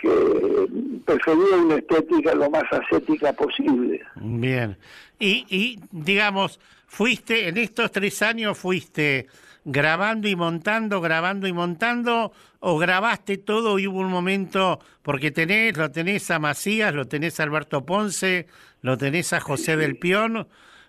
que 0.00 0.68
prefería 1.04 1.56
una 1.56 1.76
estética 1.76 2.34
lo 2.34 2.50
más 2.50 2.64
ascética 2.70 3.32
posible. 3.32 4.02
Bien. 4.16 4.76
Y, 5.18 5.46
y 5.48 5.80
digamos, 5.90 6.60
fuiste, 6.86 7.48
en 7.48 7.56
estos 7.56 7.90
tres 7.90 8.20
años 8.22 8.58
fuiste 8.58 9.26
grabando 9.64 10.28
y 10.28 10.36
montando, 10.36 11.00
grabando 11.00 11.46
y 11.46 11.52
montando, 11.52 12.32
o 12.60 12.78
grabaste 12.78 13.38
todo 13.38 13.78
y 13.78 13.86
hubo 13.86 14.00
un 14.00 14.10
momento, 14.10 14.80
porque 15.02 15.30
tenés, 15.30 15.76
lo 15.76 15.90
tenés 15.90 16.30
a 16.30 16.38
Macías, 16.38 16.94
lo 16.94 17.06
tenés 17.06 17.40
a 17.40 17.44
Alberto 17.44 17.84
Ponce, 17.84 18.46
lo 18.82 18.98
tenés 18.98 19.32
a 19.32 19.40
José 19.40 19.76
del 19.76 19.96
Pion, 19.96 20.46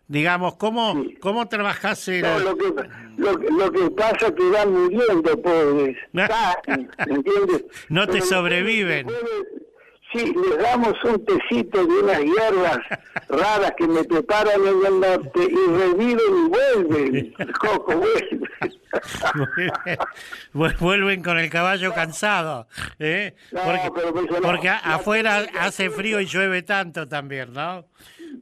digamos, 0.08 0.56
¿cómo, 0.56 1.04
cómo 1.20 1.48
trabajás 1.48 2.08
el... 2.08 2.22
No, 2.22 2.40
lo, 2.40 2.58
que, 2.58 2.74
lo, 3.18 3.40
que- 3.40 3.48
lo 3.52 3.72
que 3.72 3.92
pasa 3.92 4.28
es 4.28 4.32
que 4.34 4.50
van 4.50 4.72
muriendo, 4.74 5.42
pobres. 5.42 5.98
No 7.90 8.06
te 8.08 8.14
Pero 8.14 8.26
sobreviven. 8.26 9.08
Sí, 10.14 10.34
les 10.34 10.58
damos 10.60 10.94
un 11.04 11.26
tecito 11.26 11.86
de 11.86 11.94
unas 11.94 12.20
hierbas 12.22 12.78
raras 13.30 13.74
que 13.78 13.86
me 13.88 14.04
preparan 14.06 14.62
en 14.62 14.86
el 14.86 15.00
norte 15.02 15.40
y 15.44 15.72
reviven 15.78 16.20
y 16.46 16.50
vuelven. 16.50 17.34
Coco, 17.60 17.96
vuelven. 17.98 18.48
Vu- 20.54 20.78
Vuelven 20.80 21.22
con 21.22 21.38
el 21.38 21.50
caballo 21.50 21.94
cansado, 21.94 22.68
¿eh? 23.00 23.36
No, 23.52 23.62
Porque, 23.64 24.12
no. 24.32 24.42
porque 24.42 24.70
afuera 24.70 25.44
hace 25.60 25.90
frío 25.90 26.22
y 26.22 26.26
llueve 26.28 26.62
tanto 26.62 27.08
también, 27.08 27.52
¿no? 27.52 27.86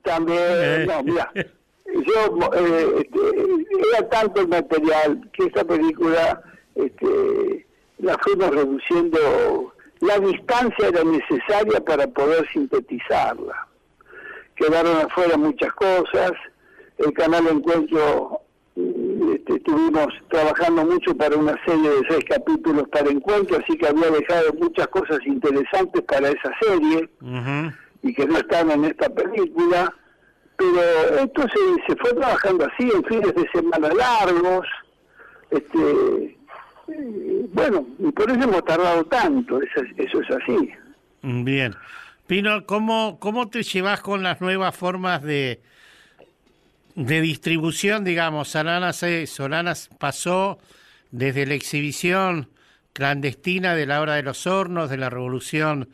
También, 0.04 0.40
Eh. 0.42 0.86
no, 0.88 1.04
mira, 1.04 1.32
yo, 1.36 2.40
eh, 2.56 2.96
este, 3.02 3.20
era 3.92 4.10
tanto 4.10 4.42
el 4.42 4.48
material 4.48 5.30
que 5.34 5.46
esta 5.46 5.64
película 5.64 6.42
este, 6.76 7.66
la 8.00 8.18
fuimos 8.20 8.50
reduciendo, 8.50 9.74
la 10.02 10.20
distancia 10.20 10.88
era 10.88 11.04
necesaria 11.04 11.80
para 11.82 12.08
poder 12.08 12.48
sintetizarla. 12.52 13.68
Quedaron 14.56 14.98
afuera 14.98 15.38
muchas 15.38 15.72
cosas, 15.74 16.32
el 16.98 17.14
canal 17.14 17.48
Encuentro, 17.48 18.42
este, 18.76 19.56
estuvimos 19.56 20.08
trabajando 20.30 20.86
mucho 20.86 21.16
para 21.16 21.36
una 21.38 21.56
serie 21.66 21.90
de 21.90 22.02
seis 22.10 22.26
capítulos 22.28 22.88
para 22.90 23.10
Encuentro, 23.10 23.58
así 23.58 23.78
que 23.78 23.88
había 23.88 24.10
dejado 24.10 24.54
muchas 24.60 24.88
cosas 24.88 25.20
interesantes 25.26 26.02
para 26.04 26.30
esa 26.30 26.52
serie. 26.62 27.10
Y 28.04 28.14
que 28.14 28.26
no 28.26 28.38
están 28.38 28.70
en 28.72 28.86
esta 28.86 29.10
película, 29.10 29.94
pero 30.58 31.20
esto 31.20 31.42
se, 31.88 31.96
fue 31.96 32.14
trabajando 32.14 32.66
así 32.66 32.90
en 32.94 33.04
fines 33.06 33.34
de 33.34 33.50
semana 33.52 33.90
largos, 33.94 34.68
este, 35.50 36.38
eh, 36.90 37.46
bueno, 37.54 37.88
y 38.00 38.12
por 38.12 38.30
eso 38.30 38.42
hemos 38.44 38.64
tardado 38.66 39.04
tanto, 39.06 39.60
eso, 39.62 39.82
es- 39.98 40.30
así. 40.44 40.70
Bien. 41.22 41.74
Pino, 42.28 42.66
¿cómo, 42.66 43.18
¿cómo 43.20 43.50
te 43.50 43.64
llevas 43.64 44.02
con 44.02 44.24
las 44.24 44.42
nuevas 44.42 44.76
formas 44.76 45.22
de, 45.24 45.62
de 46.96 47.22
distribución? 47.22 48.04
Digamos, 48.04 48.50
Solanas, 48.50 48.98
se- 48.98 49.28
Solanas 49.28 49.90
pasó 50.00 50.60
desde 51.12 51.46
la 51.46 51.54
exhibición 51.54 52.50
clandestina 52.94 53.76
de 53.76 53.86
la 53.86 54.02
hora 54.02 54.16
de 54.16 54.24
los 54.24 54.46
hornos, 54.48 54.90
de 54.90 54.98
la 54.98 55.10
revolución 55.10 55.90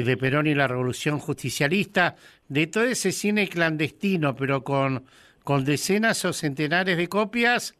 de 0.00 0.16
Perón 0.16 0.46
y 0.46 0.54
la 0.54 0.66
revolución 0.66 1.18
justicialista, 1.18 2.16
de 2.48 2.66
todo 2.66 2.84
ese 2.84 3.12
cine 3.12 3.48
clandestino, 3.48 4.34
pero 4.34 4.64
con, 4.64 5.04
con 5.44 5.64
decenas 5.64 6.24
o 6.24 6.32
centenares 6.32 6.96
de 6.96 7.08
copias, 7.08 7.74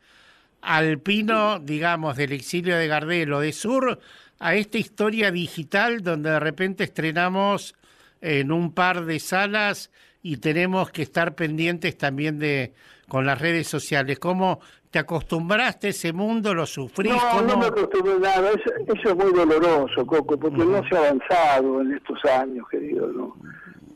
al 0.60 1.00
Pino, 1.00 1.58
digamos, 1.58 2.16
del 2.16 2.32
exilio 2.32 2.76
de 2.76 2.86
Gardel 2.86 3.32
o 3.32 3.40
de 3.40 3.52
Sur, 3.52 3.98
a 4.38 4.54
esta 4.54 4.78
historia 4.78 5.30
digital 5.30 6.02
donde 6.02 6.30
de 6.30 6.40
repente 6.40 6.84
estrenamos 6.84 7.74
en 8.20 8.52
un 8.52 8.72
par 8.72 9.04
de 9.04 9.18
salas 9.18 9.90
y 10.22 10.36
tenemos 10.36 10.90
que 10.90 11.02
estar 11.02 11.34
pendientes 11.34 11.96
también 11.96 12.38
de 12.38 12.72
con 13.08 13.26
las 13.26 13.40
redes 13.40 13.68
sociales. 13.68 14.18
¿Cómo 14.18 14.60
te 14.92 14.98
acostumbraste 14.98 15.86
a 15.86 15.90
ese 15.90 16.12
mundo? 16.12 16.54
¿Lo 16.54 16.66
sufrís? 16.66 17.12
No, 17.12 17.18
¿Cómo? 17.30 17.42
no 17.48 17.56
me 17.56 17.66
acostumbré 17.66 18.12
a 18.12 18.18
nada, 18.18 18.50
eso, 18.50 18.70
eso 18.94 19.08
es 19.08 19.16
muy 19.16 19.32
doloroso, 19.32 20.06
Coco, 20.06 20.38
porque 20.38 20.64
no 20.64 20.86
se 20.88 20.94
ha 20.96 21.08
avanzado 21.08 21.80
en 21.80 21.92
estos 21.94 22.22
años, 22.26 22.68
querido, 22.70 23.06
¿no? 23.08 23.34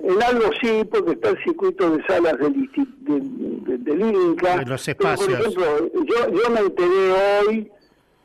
En 0.01 0.23
algo 0.23 0.51
sí, 0.61 0.83
porque 0.91 1.13
está 1.13 1.31
el 1.31 1.39
circuito 1.45 1.91
de 1.91 2.03
salas 2.07 2.39
del, 2.39 2.71
del, 3.01 3.85
del- 3.85 4.01
INCA. 4.01 4.57
De 4.59 4.65
los 4.67 4.85
pero, 4.87 4.99
por 4.99 5.07
espacios. 5.13 5.41
ejemplo, 5.41 5.91
yo, 6.07 6.31
yo 6.43 6.51
me 6.51 6.61
enteré 6.61 7.13
hoy 7.49 7.71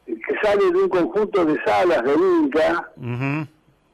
que 0.05 0.35
sale 0.41 0.71
de 0.71 0.77
un 0.77 0.89
conjunto 0.89 1.43
de 1.45 1.57
salas 1.65 2.03
del 2.03 2.19
INCA, 2.19 2.91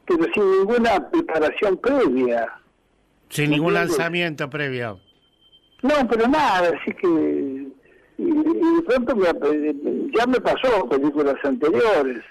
pero 0.05 0.23
sin 0.35 0.51
ninguna 0.51 1.09
preparación 1.09 1.77
previa. 1.77 2.47
Sin 3.29 3.49
ningún 3.51 3.73
lanzamiento 3.73 4.47
previo. 4.49 4.99
No, 5.81 5.93
pero 6.09 6.27
nada, 6.27 6.71
así 6.79 6.91
que... 6.93 7.56
Y, 8.17 8.23
y 8.23 8.75
de 8.75 8.81
pronto 8.87 9.15
me- 9.15 10.11
ya 10.17 10.25
me 10.25 10.39
pasó 10.41 10.87
películas 10.89 11.35
anteriores. 11.43 12.23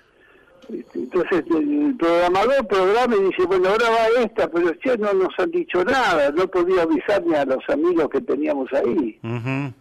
Este, 0.69 0.99
Entonces 0.99 1.45
el 1.49 1.95
programador 1.97 2.67
programa 2.67 3.15
y 3.17 3.21
dice, 3.27 3.45
bueno, 3.47 3.69
ahora 3.69 3.89
va 3.91 4.21
esta, 4.23 4.49
pero 4.51 4.73
che, 4.79 4.99
no 4.99 5.13
nos 5.13 5.29
han 5.39 5.51
dicho 5.53 5.85
nada, 5.85 6.31
no 6.33 6.49
podía 6.49 6.83
avisar 6.83 7.25
ni 7.25 7.35
a 7.37 7.45
los 7.45 7.63
amigos 7.69 8.09
que 8.11 8.21
teníamos 8.21 8.73
ahí. 8.73 9.19
Ujú. 9.23 9.73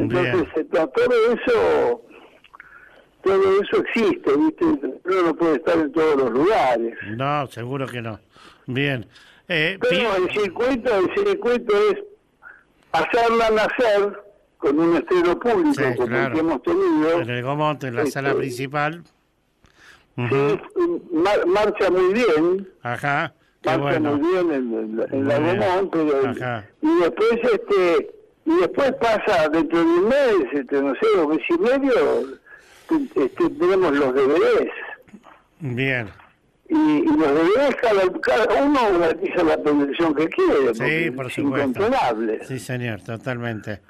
Entonces 0.00 0.32
Bien. 0.32 0.48
eh, 0.56 0.64
to- 0.70 0.88
todo 0.88 1.32
eso, 1.34 2.02
todo 3.22 3.60
eso 3.62 3.76
existe, 3.78 4.36
¿viste? 4.36 4.64
Uno 4.64 5.22
no 5.26 5.34
puede 5.34 5.56
estar 5.56 5.76
en 5.78 5.90
todos 5.92 6.16
los 6.16 6.30
lugares. 6.30 6.94
No, 7.16 7.46
seguro 7.48 7.86
que 7.88 8.00
no. 8.02 8.20
Bien. 8.66 9.06
Eh, 9.48 9.76
Pero 9.80 10.16
el 10.16 10.30
circuito, 10.30 10.94
el 10.96 11.14
circuito 11.14 11.74
es 11.90 11.98
hacerla 12.92 13.50
nacer 13.50 14.23
con 14.64 14.80
un 14.80 14.96
estreno 14.96 15.38
público 15.38 15.74
Sí, 15.74 15.82
como 15.96 16.08
claro. 16.08 16.26
el 16.28 16.32
que 16.32 16.38
hemos 16.40 16.62
tenido. 16.62 17.20
en 17.20 17.30
el 17.30 17.42
Gomonte, 17.42 17.86
en 17.88 17.96
la 17.96 18.00
Este, 18.02 18.12
sala 18.12 18.34
principal. 18.34 19.02
Ujú. 20.16 20.28
Sí, 20.34 21.02
mar- 21.12 21.46
marcha 21.46 21.90
muy 21.90 22.14
bien, 22.14 22.68
Ajá. 22.82 23.34
Qué 23.60 23.68
marcha 23.70 23.82
bueno. 23.82 24.16
muy 24.16 24.30
bien 24.30 24.52
en, 24.52 24.74
en- 25.00 25.06
en 25.12 25.28
la 25.28 25.38
bien. 25.38 25.58
Gomón, 25.58 25.90
pero 25.90 26.28
Ajá. 26.30 26.66
y 26.80 26.94
después 27.00 27.40
este 27.52 28.10
y 28.46 28.54
después 28.60 28.92
pasa 29.00 29.48
dentro 29.50 29.78
de 29.78 29.84
un 29.84 30.08
mes, 30.08 30.36
este, 30.52 30.80
no 30.82 30.92
sé, 30.94 31.06
dos 31.16 31.28
meses 31.28 31.46
y 31.48 31.58
medio, 31.58 32.38
este, 33.16 33.50
tenemos 33.50 33.92
los 33.96 34.14
deberes. 34.14 34.70
Bien. 35.60 36.08
Y, 36.68 36.74
y 36.76 37.04
los 37.06 37.28
deberes 37.28 37.76
cada, 37.82 38.02
cada 38.20 38.62
uno 38.64 38.80
garantiza 38.98 39.42
la 39.44 39.56
producción 39.62 40.14
que 40.14 40.28
quiere, 40.28 40.74
Sí, 40.74 41.10
por 41.10 41.26
es 41.26 41.32
supuesto. 41.34 41.68
incontrolable. 41.68 42.44
Sí, 42.46 42.58
señor, 42.58 43.00
totalmente. 43.02 43.80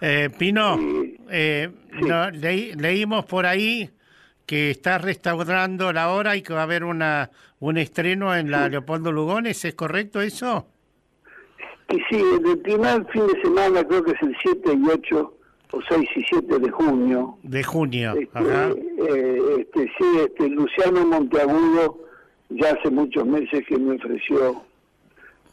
Eh, 0.00 0.28
Pino, 0.38 0.76
Sí. 0.76 1.16
eh, 1.30 1.70
no, 2.02 2.30
leí- 2.30 2.74
leímos 2.74 3.24
por 3.24 3.46
ahí 3.46 3.90
que 4.46 4.70
estás 4.70 5.00
restaurando 5.02 5.92
la 5.92 6.10
hora 6.10 6.36
y 6.36 6.42
que 6.42 6.52
va 6.52 6.60
a 6.60 6.64
haber 6.64 6.84
una 6.84 7.30
un 7.60 7.78
estreno 7.78 8.34
en 8.36 8.50
la 8.50 8.68
Leopoldo 8.68 9.10
Lugones, 9.10 9.64
¿es 9.64 9.74
correcto 9.74 10.20
eso? 10.20 10.66
Y 11.88 11.94
sí, 12.10 12.22
el 12.46 12.58
primer 12.58 13.06
fin 13.10 13.26
de 13.26 13.40
semana 13.42 13.82
creo 13.84 14.02
que 14.02 14.10
es 14.10 14.22
el 14.22 14.36
7 14.42 14.72
y 14.74 14.86
8, 14.90 15.34
o 15.70 15.80
6 15.88 16.08
y 16.16 16.22
7 16.28 16.58
de 16.58 16.70
junio. 16.70 17.38
De 17.42 17.62
junio. 17.62 18.12
Este, 18.20 18.38
Ajá. 18.38 18.70
eh, 19.08 19.38
este, 19.60 19.84
sí, 19.96 20.04
este, 20.26 20.48
Luciano 20.50 21.06
Monteagudo 21.06 22.00
ya 22.50 22.72
hace 22.72 22.90
muchos 22.90 23.24
meses 23.26 23.64
que 23.66 23.78
me 23.78 23.94
ofreció, 23.96 24.62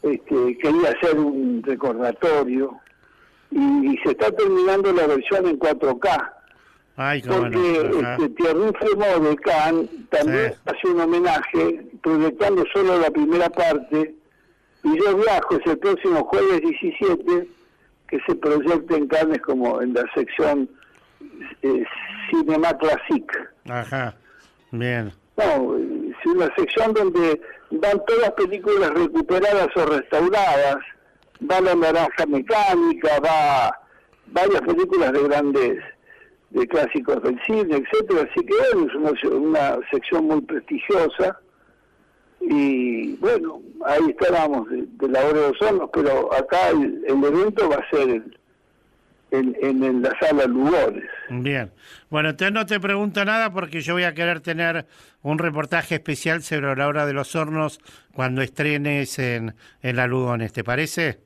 este, 0.02 0.58
quería 0.58 0.90
hacer 0.90 1.18
un 1.18 1.62
recordatorio 1.62 2.76
y, 3.52 3.92
y 3.92 3.96
se 3.98 4.10
está 4.12 4.30
terminando 4.32 4.92
la 4.92 5.06
versión 5.06 5.46
en 5.46 5.58
4K. 5.58 6.32
Ay, 6.96 7.22
qué 7.22 7.28
Porque 7.28 7.56
bueno. 7.90 8.10
Este, 8.12 8.28
Thierry 8.30 8.72
Fremont 8.78 9.22
de 9.28 9.36
Cannes 9.36 9.90
también 10.10 10.52
Sí. 10.52 10.58
hace 10.66 10.88
un 10.88 11.00
homenaje 11.00 11.86
proyectando 12.02 12.64
solo 12.72 12.98
la 12.98 13.10
primera 13.10 13.48
parte 13.48 14.14
y 14.84 14.98
yo 14.98 15.16
viajo, 15.16 15.56
es 15.56 15.66
el 15.66 15.78
próximo 15.78 16.24
jueves 16.24 16.60
17 16.60 17.48
que 18.08 18.20
se 18.26 18.34
proyecta 18.34 18.96
en 18.96 19.06
Cannes 19.06 19.40
como 19.40 19.80
en 19.80 19.94
la 19.94 20.02
sección 20.14 20.68
eh, 21.62 21.84
Cinema 22.30 22.76
Classique. 22.76 23.38
Ajá. 23.68 24.14
Bien. 24.70 25.12
No, 25.36 25.76
es 25.78 26.26
una 26.26 26.54
sección 26.56 26.92
donde 26.92 27.40
van 27.70 28.02
todas 28.06 28.32
películas 28.32 28.90
recuperadas 28.90 29.68
o 29.76 29.86
restauradas, 29.86 30.76
va 31.50 31.60
La 31.60 31.74
Naranja 31.74 32.26
Mecánica, 32.26 33.20
va 33.20 33.78
varias 34.26 34.60
películas 34.62 35.12
de 35.12 35.22
grandes, 35.22 35.78
de 36.50 36.66
clásicos 36.66 37.22
del 37.22 37.40
cine, 37.44 37.76
etcétera, 37.76 38.28
así 38.30 38.44
que 38.44 38.54
es 38.54 38.94
una, 38.94 39.12
una 39.36 39.78
sección 39.90 40.26
muy 40.26 40.40
prestigiosa 40.42 41.38
y 42.40 43.14
bueno, 43.16 43.60
ahí 43.86 44.00
estábamos 44.08 44.68
de, 44.68 44.84
de 44.86 45.08
la 45.08 45.20
hora 45.24 45.40
de 45.40 45.48
los 45.48 45.62
hornos, 45.62 45.90
pero 45.92 46.34
acá 46.34 46.70
el, 46.70 47.04
el 47.06 47.24
evento 47.24 47.68
va 47.68 47.76
a 47.76 47.90
ser 47.90 48.08
el, 48.10 48.38
en, 49.30 49.82
en, 49.82 50.02
la 50.02 50.14
sala 50.20 50.44
Lugones. 50.46 51.08
Bien. 51.30 51.70
Bueno, 52.10 52.30
entonces 52.30 52.52
no 52.52 52.66
te 52.66 52.78
pregunto 52.80 53.24
nada 53.24 53.52
porque 53.52 53.80
yo 53.80 53.94
voy 53.94 54.04
a 54.04 54.12
querer 54.12 54.40
tener 54.40 54.86
un 55.22 55.38
reportaje 55.38 55.94
especial 55.94 56.42
sobre 56.42 56.76
la 56.76 56.86
hora 56.86 57.06
de 57.06 57.14
los 57.14 57.34
hornos 57.34 57.80
cuando 58.12 58.42
estrenes 58.42 59.18
en, 59.18 59.54
en 59.80 59.96
la 59.96 60.06
Lugones, 60.06 60.52
¿te 60.52 60.64
parece? 60.64 61.20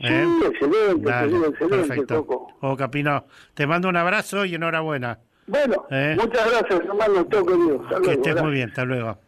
Sí, 0.00 0.06
¿Eh? 0.08 0.26
excelente, 0.46 1.08
excelente, 1.10 1.66
perfecto. 1.68 2.48
Oh, 2.60 2.76
Capino, 2.76 3.26
te 3.54 3.66
mando 3.66 3.88
un 3.88 3.96
abrazo 3.96 4.44
y 4.44 4.54
enhorabuena. 4.54 5.20
Bueno, 5.46 5.86
¿Eh? 5.90 6.16
muchas 6.18 6.50
gracias, 6.50 6.80
hermano, 6.80 7.24
todo 7.26 7.46
querido. 7.46 8.02
que 8.02 8.12
estés 8.12 8.42
muy 8.42 8.52
bien, 8.52 8.70
hasta 8.70 8.84
luego. 8.84 9.18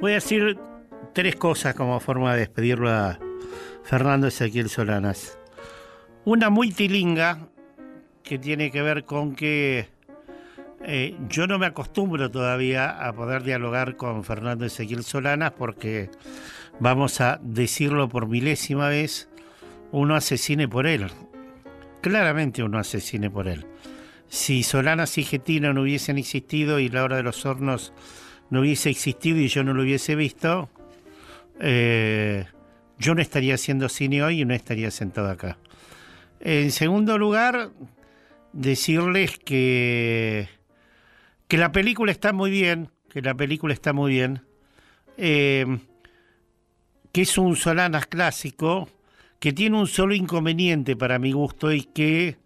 Voy 0.00 0.12
a 0.12 0.14
decir 0.14 0.56
tres 1.12 1.36
cosas 1.36 1.74
como 1.74 1.98
forma 2.00 2.32
de 2.34 2.40
despedirlo 2.40 2.88
a 2.88 3.18
Fernando 3.82 4.28
Ezequiel 4.28 4.68
Solanas. 4.68 5.38
Una 6.24 6.50
muy 6.50 6.70
tilinga 6.70 7.48
que 8.22 8.38
tiene 8.38 8.70
que 8.70 8.82
ver 8.82 9.04
con 9.04 9.34
que 9.34 9.88
eh, 10.82 11.16
yo 11.28 11.46
no 11.46 11.58
me 11.58 11.66
acostumbro 11.66 12.30
todavía 12.30 13.06
a 13.06 13.12
poder 13.12 13.42
dialogar 13.42 13.96
con 13.96 14.24
Fernando 14.24 14.64
Ezequiel 14.64 15.02
Solanas 15.02 15.52
porque, 15.52 16.10
vamos 16.80 17.20
a 17.20 17.40
decirlo 17.42 18.08
por 18.08 18.28
milésima 18.28 18.88
vez, 18.88 19.28
uno 19.90 20.14
asesine 20.14 20.68
por 20.68 20.86
él. 20.86 21.06
Claramente 22.00 22.62
uno 22.62 22.78
asesine 22.78 23.30
por 23.30 23.48
él. 23.48 23.66
Si 24.28 24.62
Solanas 24.62 25.18
y 25.18 25.24
Getino 25.24 25.72
no 25.72 25.82
hubiesen 25.82 26.18
existido 26.18 26.78
y 26.78 26.88
la 26.88 27.02
hora 27.02 27.16
de 27.16 27.22
los 27.22 27.44
hornos 27.44 27.92
no 28.50 28.60
hubiese 28.60 28.90
existido 28.90 29.38
y 29.38 29.48
yo 29.48 29.64
no 29.64 29.74
lo 29.74 29.82
hubiese 29.82 30.14
visto, 30.14 30.68
eh, 31.60 32.46
yo 32.98 33.14
no 33.14 33.22
estaría 33.22 33.54
haciendo 33.54 33.88
cine 33.88 34.22
hoy 34.22 34.42
y 34.42 34.44
no 34.44 34.54
estaría 34.54 34.90
sentado 34.90 35.30
acá. 35.30 35.58
En 36.40 36.70
segundo 36.70 37.18
lugar, 37.18 37.70
decirles 38.52 39.38
que, 39.38 40.48
que 41.48 41.56
la 41.56 41.72
película 41.72 42.12
está 42.12 42.32
muy 42.32 42.50
bien, 42.50 42.90
que 43.10 43.22
la 43.22 43.34
película 43.34 43.72
está 43.72 43.94
muy 43.94 44.12
bien, 44.12 44.42
eh, 45.16 45.78
que 47.10 47.22
es 47.22 47.38
un 47.38 47.56
Solanas 47.56 48.06
clásico, 48.06 48.88
que 49.40 49.52
tiene 49.52 49.78
un 49.78 49.86
solo 49.86 50.14
inconveniente 50.14 50.94
para 50.94 51.18
mi 51.18 51.32
gusto 51.32 51.72
y 51.72 51.84
que 51.84 52.36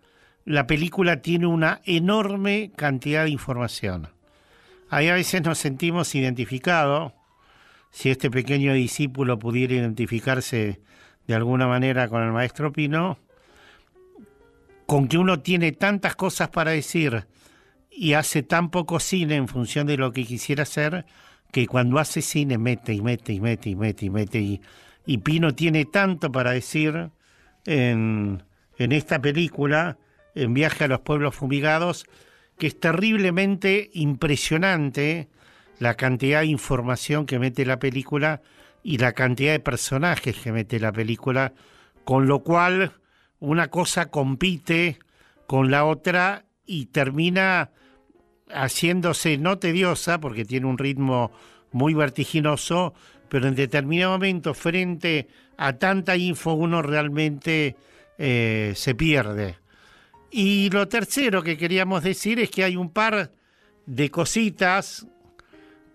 la 0.44 0.66
película 0.66 1.20
tiene 1.20 1.46
una 1.46 1.80
enorme 1.84 2.70
cantidad 2.76 3.24
de 3.24 3.30
información. 3.30 4.09
Ahí 4.88 5.09
a 5.09 5.14
veces 5.14 5.42
nos 5.42 5.59
sentimos 5.59 6.14
identificados, 6.14 7.12
si 7.90 8.11
este 8.11 8.30
pequeño 8.30 8.72
discípulo 8.72 9.38
pudiera 9.38 9.74
identificarse 9.74 10.80
de 11.26 11.34
alguna 11.34 11.66
manera 11.66 12.09
con 12.09 12.22
el 12.22 12.32
maestro 12.32 12.72
Pino, 12.72 13.18
con 14.86 15.09
que 15.09 15.18
uno 15.18 15.40
tiene 15.40 15.72
tantas 15.72 16.14
cosas 16.14 16.50
para 16.50 16.70
decir 16.70 17.26
y 17.95 18.14
hace 18.14 18.43
tan 18.43 18.70
poco 18.70 19.01
cine 19.01 19.36
en 19.36 19.49
función 19.49 19.86
de 19.86 19.97
lo 19.97 20.12
que 20.12 20.24
quisiera 20.24 20.62
hacer, 20.62 21.05
que 21.51 21.66
cuando 21.66 21.99
hace 21.99 22.22
cine 22.22 22.59
mete 22.59 22.95
y 22.95 23.03
mete 23.03 23.32
y 23.32 23.40
mete 23.40 23.70
y 23.70 23.76
mete 23.76 24.07
y 24.07 24.11
mete 24.11 24.40
y, 24.40 24.61
y 25.07 25.18
Pino 25.18 25.55
tiene 25.55 25.84
tanto 25.84 26.32
para 26.32 26.53
decir 26.53 27.11
en, 27.66 28.43
en 28.78 28.93
esta 28.93 29.20
película, 29.20 29.99
en 30.34 30.55
Viaje 30.55 30.84
a 30.84 30.88
los 30.88 31.01
Pueblos 31.01 31.34
Fumigados, 31.34 32.07
que 32.59 32.68
es 32.68 32.80
terriblemente 32.80 33.90
impresionante 33.93 35.28
la 35.78 35.95
cantidad 35.95 36.40
de 36.40 36.47
información 36.47 37.26
que 37.26 37.38
mete 37.38 37.66
la 37.66 37.78
película 37.78 38.40
y 38.82 38.99
la 38.99 39.12
cantidad 39.12 39.53
de 39.53 39.61
personajes 39.61 40.36
que 40.36 40.53
mete 40.53 40.80
la 40.80 40.93
película, 40.93 41.53
con 42.05 42.26
lo 42.26 42.40
cual 42.40 42.93
una 43.40 43.68
cosa 43.68 44.07
compite 44.07 44.99
con 45.47 45.70
la 45.70 45.84
otra 45.84 46.45
y 46.64 46.86
termina 46.86 47.70
haciéndose 48.53 49.38
no 49.38 49.59
tediosa, 49.59 50.20
porque 50.20 50.44
tiene 50.44 50.66
un 50.66 50.78
ritmo 50.78 51.32
muy 51.72 51.94
vertiginoso, 51.94 52.94
pero 53.28 53.48
en 53.48 53.55
determinado 53.55 54.12
momento 54.12 54.55
frente 54.55 55.28
a 55.57 55.74
tanta 55.74 56.16
info 56.16 56.53
uno 56.53 56.82
realmente 56.82 57.76
eh, 58.18 58.72
se 58.76 58.94
pierde. 58.94 59.57
Y 60.30 60.70
lo 60.70 60.88
tercero 60.88 61.42
que 61.42 61.57
queríamos 61.57 62.03
decir 62.03 62.40
es 62.40 62.50
que 62.50 62.64
hay 62.64 62.76
un 62.76 62.90
par 62.90 63.32
de 63.86 64.11
cositas 64.11 65.07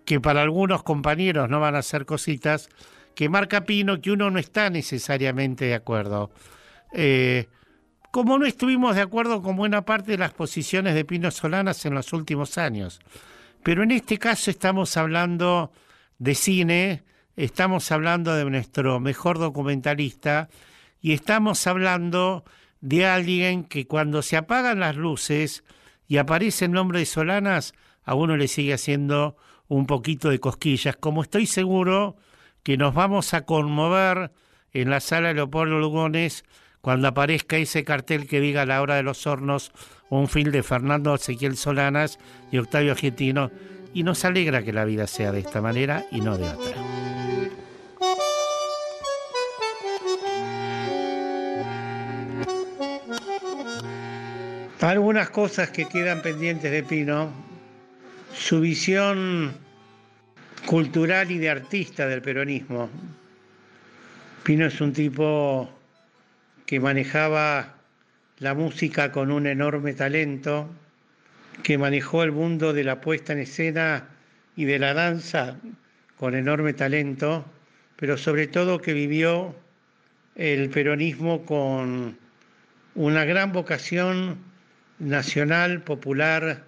que 0.05 0.19
para 0.19 0.41
algunos 0.41 0.83
compañeros 0.83 1.49
no 1.49 1.59
van 1.59 1.75
a 1.75 1.81
ser 1.81 2.05
cositas, 2.05 2.69
que 3.13 3.29
marca 3.29 3.65
Pino 3.65 3.99
que 3.99 4.11
uno 4.11 4.29
no 4.29 4.39
está 4.39 4.69
necesariamente 4.69 5.65
de 5.65 5.73
acuerdo. 5.73 6.31
Eh, 6.93 7.47
como 8.11 8.37
no 8.37 8.45
estuvimos 8.45 8.95
de 8.95 9.01
acuerdo 9.01 9.41
con 9.41 9.55
buena 9.55 9.83
parte 9.83 10.11
de 10.11 10.17
las 10.17 10.33
posiciones 10.33 10.95
de 10.95 11.05
Pino 11.05 11.31
Solanas 11.31 11.85
en 11.85 11.93
los 11.93 12.13
últimos 12.13 12.57
años. 12.57 12.99
Pero 13.63 13.83
en 13.83 13.91
este 13.91 14.17
caso 14.17 14.49
estamos 14.49 14.95
hablando 14.97 15.71
de 16.19 16.35
cine, 16.35 17.03
estamos 17.35 17.91
hablando 17.91 18.33
de 18.35 18.45
nuestro 18.45 18.99
mejor 18.99 19.39
documentalista 19.39 20.49
y 21.01 21.13
estamos 21.13 21.67
hablando 21.67 22.43
de 22.81 23.05
alguien 23.05 23.63
que 23.63 23.87
cuando 23.87 24.21
se 24.21 24.37
apagan 24.37 24.79
las 24.79 24.95
luces 24.95 25.63
y 26.07 26.17
aparece 26.17 26.65
el 26.65 26.71
nombre 26.71 26.99
de 26.99 27.05
Solanas, 27.05 27.73
a 28.03 28.15
uno 28.15 28.37
le 28.37 28.47
sigue 28.47 28.73
haciendo 28.73 29.35
un 29.67 29.85
poquito 29.85 30.29
de 30.29 30.39
cosquillas, 30.39 30.95
como 30.95 31.23
estoy 31.23 31.45
seguro 31.45 32.15
que 32.63 32.77
nos 32.77 32.93
vamos 32.93 33.33
a 33.33 33.45
conmover 33.45 34.31
en 34.71 34.89
la 34.89 34.99
sala 34.99 35.29
de 35.29 35.33
Leopoldo 35.35 35.79
Lugones 35.79 36.45
cuando 36.81 37.07
aparezca 37.07 37.57
ese 37.57 37.83
cartel 37.83 38.27
que 38.27 38.39
diga 38.39 38.65
La 38.65 38.81
Hora 38.81 38.95
de 38.95 39.03
los 39.03 39.25
Hornos, 39.27 39.71
un 40.09 40.27
film 40.27 40.51
de 40.51 40.63
Fernando 40.63 41.13
Ezequiel 41.15 41.57
Solanas 41.57 42.19
y 42.51 42.57
Octavio 42.57 42.91
Argentino, 42.91 43.51
y 43.93 44.03
nos 44.03 44.23
alegra 44.25 44.63
que 44.63 44.73
la 44.73 44.85
vida 44.85 45.07
sea 45.07 45.31
de 45.31 45.39
esta 45.39 45.61
manera 45.61 46.05
y 46.11 46.21
no 46.21 46.37
de 46.37 46.49
otra. 46.49 46.75
Algunas 54.79 55.29
cosas 55.31 55.71
que 55.71 55.85
quedan 55.85 56.21
pendientes 56.21 56.71
de 56.71 56.83
Pino, 56.83 57.29
su 58.33 58.61
visión 58.61 59.51
cultural 60.65 61.31
y 61.31 61.39
de 61.39 61.49
artista 61.49 62.07
del 62.07 62.21
peronismo. 62.21 62.89
Pino 64.43 64.67
es 64.67 64.79
un 64.79 64.93
tipo 64.93 65.69
que 66.67 66.79
manejaba 66.79 67.77
la 68.37 68.53
música 68.53 69.11
con 69.11 69.31
un 69.31 69.47
enorme 69.47 69.93
talento, 69.93 70.69
que 71.63 71.79
manejó 71.79 72.21
el 72.21 72.31
mundo 72.31 72.73
de 72.73 72.83
la 72.83 73.01
puesta 73.01 73.33
en 73.33 73.39
escena 73.39 74.09
y 74.55 74.65
de 74.65 74.77
la 74.77 74.93
danza 74.93 75.57
con 76.17 76.35
enorme 76.35 76.73
talento, 76.73 77.45
pero 77.95 78.17
sobre 78.17 78.47
todo 78.47 78.79
que 78.79 78.93
vivió 78.93 79.55
el 80.35 80.69
peronismo 80.69 81.45
con 81.45 82.17
una 82.95 83.25
gran 83.25 83.53
vocación 83.53 84.37
nacional, 84.99 85.81
popular 85.81 86.65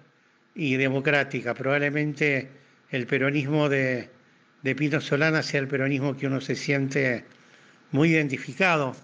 y 0.54 0.76
democrática. 0.76 1.54
Probablemente 1.54 2.48
el 2.90 3.06
peronismo 3.06 3.68
de, 3.68 4.08
Pino 4.76 5.00
Solana 5.00 5.42
sea 5.42 5.60
el 5.60 5.68
peronismo 5.68 6.16
que 6.16 6.26
uno 6.26 6.40
se 6.40 6.56
siente 6.56 7.24
muy 7.92 8.10
identificado. 8.10 8.96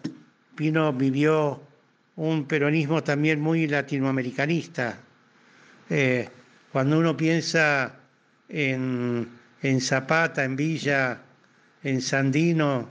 Pino 0.57 0.93
vivió 0.93 1.63
un 2.17 2.47
peronismo 2.47 3.05
también 3.05 3.41
muy 3.41 3.69
latinoamericanista. 3.69 4.99
Eh, 5.91 6.29
cuando 6.73 6.99
uno 6.99 7.17
piensa 7.17 7.95
en, 8.49 9.29
Zapata, 9.81 10.45
en 10.45 10.57
Villa, 10.57 11.21
en 11.83 12.01
Sandino, 12.01 12.89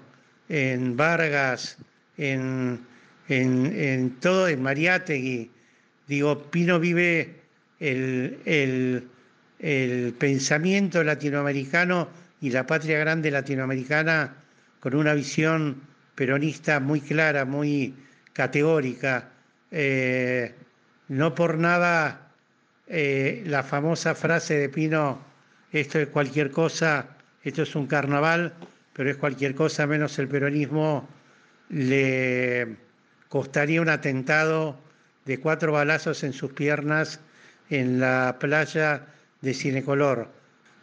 en 0.47 0.95
Vargas, 0.95 1.77
en, 2.17 2.79
en, 3.27 3.65
en 3.65 4.11
todo, 4.19 4.47
en 4.47 4.61
Mariátegui, 4.61 5.51
Digo, 6.07 6.51
Pino 6.51 6.79
vive 6.79 7.41
el, 7.79 9.07
pensamiento 10.19 11.03
latinoamericano 11.03 12.07
y 12.41 12.51
la 12.51 12.67
patria 12.67 12.99
grande 12.99 13.31
latinoamericana 13.31 14.35
con 14.79 14.95
una 14.95 15.13
visión 15.15 15.81
peronista 16.15 16.79
muy 16.79 17.01
clara, 17.01 17.45
muy 17.45 17.93
categórica. 18.33 19.29
Eh, 19.71 20.53
no 21.09 21.35
por 21.35 21.57
nada 21.57 22.31
eh, 22.87 23.43
la 23.45 23.63
famosa 23.63 24.15
frase 24.15 24.57
de 24.57 24.69
Pino, 24.69 25.21
esto 25.71 25.99
es 25.99 26.07
cualquier 26.07 26.51
cosa, 26.51 27.07
esto 27.43 27.63
es 27.63 27.75
un 27.75 27.87
carnaval, 27.87 28.53
pero 28.93 29.11
es 29.11 29.17
cualquier 29.17 29.55
cosa 29.55 29.85
menos 29.85 30.17
el 30.19 30.27
peronismo, 30.27 31.07
le 31.69 32.77
costaría 33.27 33.81
un 33.81 33.89
atentado 33.89 34.79
de 35.25 35.39
cuatro 35.39 35.71
balazos 35.71 36.23
en 36.23 36.33
sus 36.33 36.53
piernas 36.53 37.19
en 37.69 37.99
la 37.99 38.37
playa 38.39 39.05
de 39.41 39.53
Cinecolor. 39.53 40.29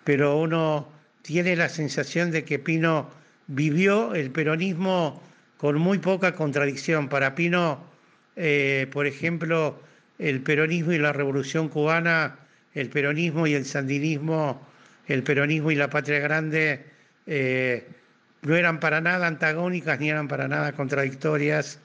Pero 0.04 0.38
uno 0.38 0.88
tiene 1.22 1.56
la 1.56 1.68
sensación 1.68 2.30
de 2.30 2.44
que 2.44 2.58
Pino 2.58 3.10
vivió 3.46 4.14
el 4.14 4.30
peronismo 4.30 5.22
con 5.56 5.78
muy 5.78 5.98
poca 5.98 6.34
contradicción. 6.34 7.08
Para 7.08 7.34
Pino, 7.34 7.84
eh, 8.36 8.88
por 8.92 9.06
ejemplo, 9.06 9.78
el 10.18 10.40
peronismo 10.40 10.92
y 10.92 10.98
la 10.98 11.12
revolución 11.12 11.68
cubana, 11.68 12.38
el 12.74 12.88
peronismo 12.88 13.46
y 13.46 13.54
el 13.54 13.64
sandinismo, 13.64 14.66
el 15.06 15.22
peronismo 15.22 15.70
y 15.70 15.74
la 15.74 15.90
patria 15.90 16.20
grande 16.20 16.84
eh, 17.26 17.86
no 18.42 18.56
eran 18.56 18.80
para 18.80 19.00
nada 19.00 19.26
antagónicas 19.26 20.00
ni 20.00 20.10
eran 20.10 20.28
para 20.28 20.48
nada 20.48 20.72
contradictorias. 20.72 21.78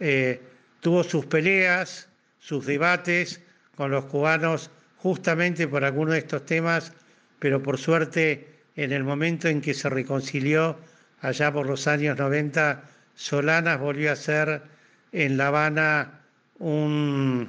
Eh, 0.00 0.40
tuvo 0.80 1.04
sus 1.04 1.26
peleas, 1.26 2.08
sus 2.40 2.66
debates 2.66 3.40
con 3.76 3.90
los 3.90 4.04
cubanos 4.06 4.70
justamente 4.96 5.68
por 5.68 5.84
algunos 5.84 6.14
de 6.14 6.20
estos 6.20 6.44
temas, 6.46 6.92
pero 7.38 7.62
por 7.62 7.78
suerte 7.78 8.48
en 8.76 8.92
el 8.92 9.04
momento 9.04 9.48
en 9.48 9.60
que 9.60 9.74
se 9.74 9.88
reconcilió 9.88 10.76
allá 11.22 11.52
por 11.52 11.66
los 11.66 11.86
años 11.86 12.18
90, 12.18 12.82
Solanas 13.14 13.80
volvió 13.80 14.12
a 14.12 14.16
ser 14.16 14.62
en 15.12 15.36
La 15.36 15.46
Habana 15.48 16.20
un, 16.58 17.48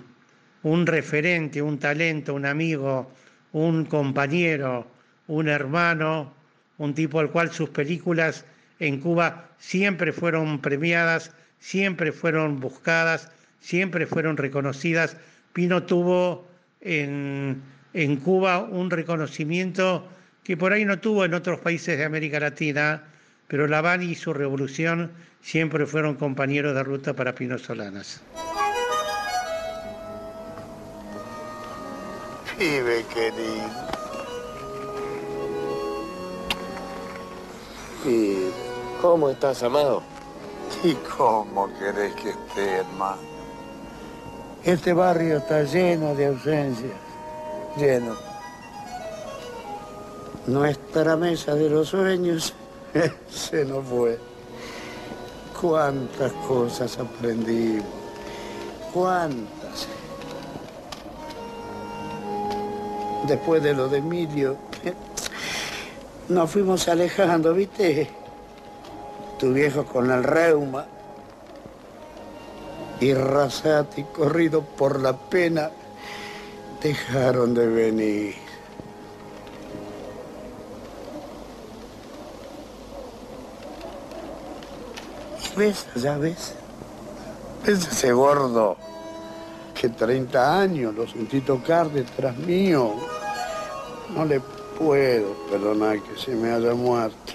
referente, 0.63 1.61
un 1.61 1.79
talento, 1.79 2.35
un 2.35 2.45
amigo, 2.45 3.11
un 3.51 3.85
compañero, 3.85 4.87
un 5.27 5.47
hermano, 5.47 6.33
un 6.77 6.93
tipo 6.93 7.19
al 7.19 7.31
cual 7.31 7.51
sus 7.51 7.69
películas 7.69 8.45
en 8.79 8.99
Cuba 8.99 9.49
siempre 9.57 10.13
fueron 10.13 10.61
premiadas, 10.61 11.31
siempre 11.59 12.11
fueron 12.11 12.59
buscadas, 12.59 13.31
siempre 13.59 14.05
fueron 14.05 14.37
reconocidas. 14.37 15.17
Pino 15.53 15.83
tuvo 15.83 16.47
en, 16.81 17.61
en 17.93 18.17
Cuba 18.17 18.59
un 18.59 18.91
reconocimiento 18.91 20.07
que 20.43 20.57
por 20.57 20.73
ahí 20.73 20.85
no 20.85 20.99
tuvo 20.99 21.25
en 21.25 21.33
otros 21.33 21.59
países 21.59 21.97
de 21.97 22.03
América 22.03 22.39
Latina, 22.39 23.03
pero 23.47 23.67
La 23.67 23.79
Habana 23.79 24.03
y 24.03 24.15
su 24.15 24.33
revolución 24.33 25.11
siempre 25.41 25.85
fueron 25.85 26.15
compañeros 26.15 26.73
de 26.73 26.83
ruta 26.83 27.13
para 27.13 27.35
Pino 27.35 27.57
Solanas. 27.57 28.21
Pibe 32.57 33.03
querido. 33.13 33.93
¿Y 38.05 38.49
cómo 39.01 39.29
estás, 39.29 39.63
amado? 39.63 40.03
¿Y 40.83 40.93
cómo 41.17 41.69
querés 41.79 42.13
que 42.15 42.29
esté, 42.29 42.77
hermano? 42.77 43.33
Este 44.63 44.93
barrio 44.93 45.37
está 45.37 45.63
lleno 45.63 46.15
de 46.15 46.27
ausencias, 46.27 46.93
lleno. 47.77 48.15
Nuestra 50.47 51.17
mesa 51.17 51.55
de 51.55 51.69
los 51.69 51.89
sueños 51.89 52.53
se 53.29 53.65
nos 53.65 53.85
fue. 53.85 54.19
Cuántas 55.59 56.31
cosas 56.47 56.97
aprendimos, 56.99 57.85
cuántas. 58.93 59.87
Después 63.27 63.63
de 63.63 63.73
lo 63.73 63.87
de 63.87 63.99
Emilio, 63.99 64.57
nos 66.29 66.51
fuimos 66.51 66.87
alejando, 66.89 67.53
¿viste? 67.53 68.09
Tu 69.39 69.53
viejo 69.53 69.85
con 69.85 70.11
el 70.11 70.23
reuma 70.23 70.85
y 72.99 73.13
Rasati 73.13 74.03
corrido 74.03 74.61
por 74.61 74.99
la 75.01 75.13
pena 75.13 75.69
dejaron 76.81 77.53
de 77.53 77.67
venir. 77.67 78.35
¿Y 85.41 85.42
ves, 85.55 85.85
ya 85.95 86.17
ves? 86.17 86.53
¿Ves 87.65 87.87
ese 87.87 88.11
gordo 88.11 88.77
que 89.79 89.89
30 89.89 90.59
años 90.59 90.93
lo 90.95 91.07
sentí 91.07 91.41
tocar 91.41 91.89
detrás 91.89 92.37
mío? 92.37 92.93
No 94.15 94.25
le 94.25 94.41
puedo 94.77 95.33
perdonar 95.49 96.01
que 96.01 96.19
se 96.19 96.31
me 96.31 96.51
haya 96.51 96.73
muerto. 96.73 97.33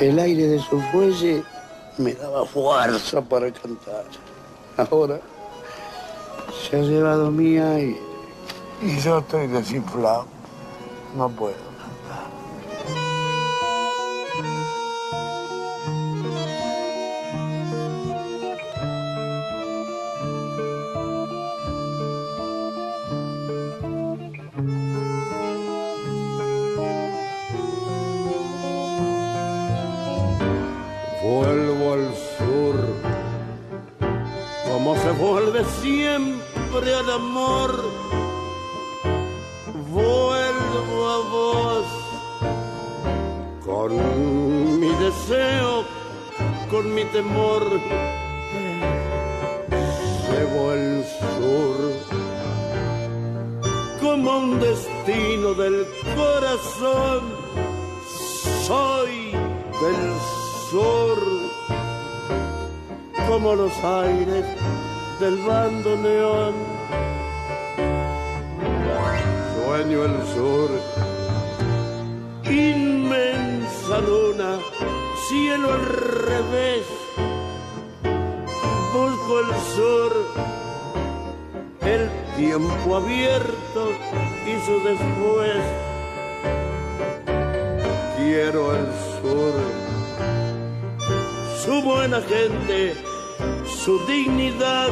El 0.00 0.18
aire 0.18 0.46
de 0.46 0.58
su 0.58 0.80
fuelle 0.92 1.44
me 1.98 2.14
daba 2.14 2.46
fuerza 2.46 3.20
para 3.20 3.50
cantar. 3.52 4.04
Ahora 4.76 5.20
se 6.62 6.78
ha 6.78 6.80
llevado 6.80 7.30
mi 7.30 7.58
aire 7.58 8.00
y 8.82 8.98
yo 9.00 9.18
estoy 9.18 9.46
desinflado. 9.46 10.39
No 11.12 11.34
puedo. 11.34 11.69
Con 43.80 44.80
mi 44.80 44.92
deseo, 45.06 45.84
con 46.70 46.94
mi 46.94 47.04
temor. 47.06 47.62
Llevo 50.30 50.72
el 50.72 51.04
sur, 51.34 51.78
como 54.02 54.38
un 54.38 54.60
destino 54.60 55.54
del 55.54 55.86
corazón. 56.14 57.22
Soy 58.66 59.30
del 59.82 60.02
sur 60.70 61.18
como 63.28 63.54
los 63.54 63.72
aires 63.84 64.44
del 65.20 65.36
bando 65.38 65.96
neón. 65.96 66.54
Sueño 69.64 70.04
el 70.04 70.16
sur, 70.34 70.70
luna, 74.00 74.58
cielo 75.28 75.72
al 75.72 75.86
revés. 75.86 76.86
Busco 78.92 79.40
el 79.40 79.50
sur, 79.74 80.12
el 81.82 82.10
tiempo 82.36 82.96
abierto 82.96 83.92
y 84.46 84.66
su 84.66 84.74
después. 84.84 85.62
Quiero 88.16 88.72
el 88.76 88.86
sur 89.20 89.80
su 91.64 91.82
buena 91.82 92.20
gente, 92.22 92.94
su 93.84 93.98
dignidad. 94.06 94.88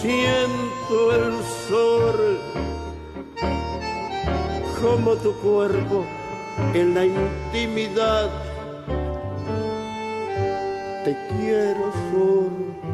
Siento 0.00 1.14
el 1.14 1.32
sol 1.68 2.38
como 4.80 5.14
tu 5.16 5.32
cuerpo 5.36 6.04
en 6.74 6.94
la 6.94 7.04
intimidad. 7.06 8.30
Te 11.04 11.16
quiero 11.28 11.92
sur. 12.10 12.93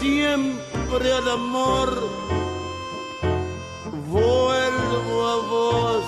Siempre 0.00 1.12
al 1.12 1.28
amor. 1.30 1.88
Vuelvo 4.10 5.26
a 5.26 5.36
vos 5.52 6.04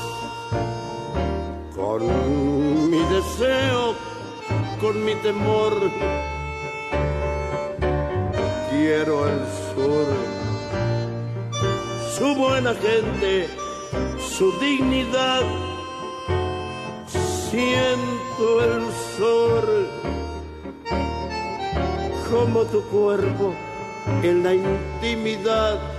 con 1.74 2.90
mi 2.90 3.02
deseo, 3.14 3.94
con 4.80 5.04
mi 5.04 5.14
temor. 5.16 5.72
Quiero 8.70 9.28
el 9.28 9.40
sur, 9.74 10.06
su 12.16 12.34
buena 12.34 12.74
gente, 12.74 13.48
su 14.18 14.52
dignidad. 14.60 15.42
Siento 17.50 18.64
el 18.64 18.82
sol 19.16 19.88
como 22.30 22.64
tu 22.64 22.82
cuerpo 22.82 23.54
en 24.22 24.42
la 24.42 24.54
intimidad. 24.54 25.95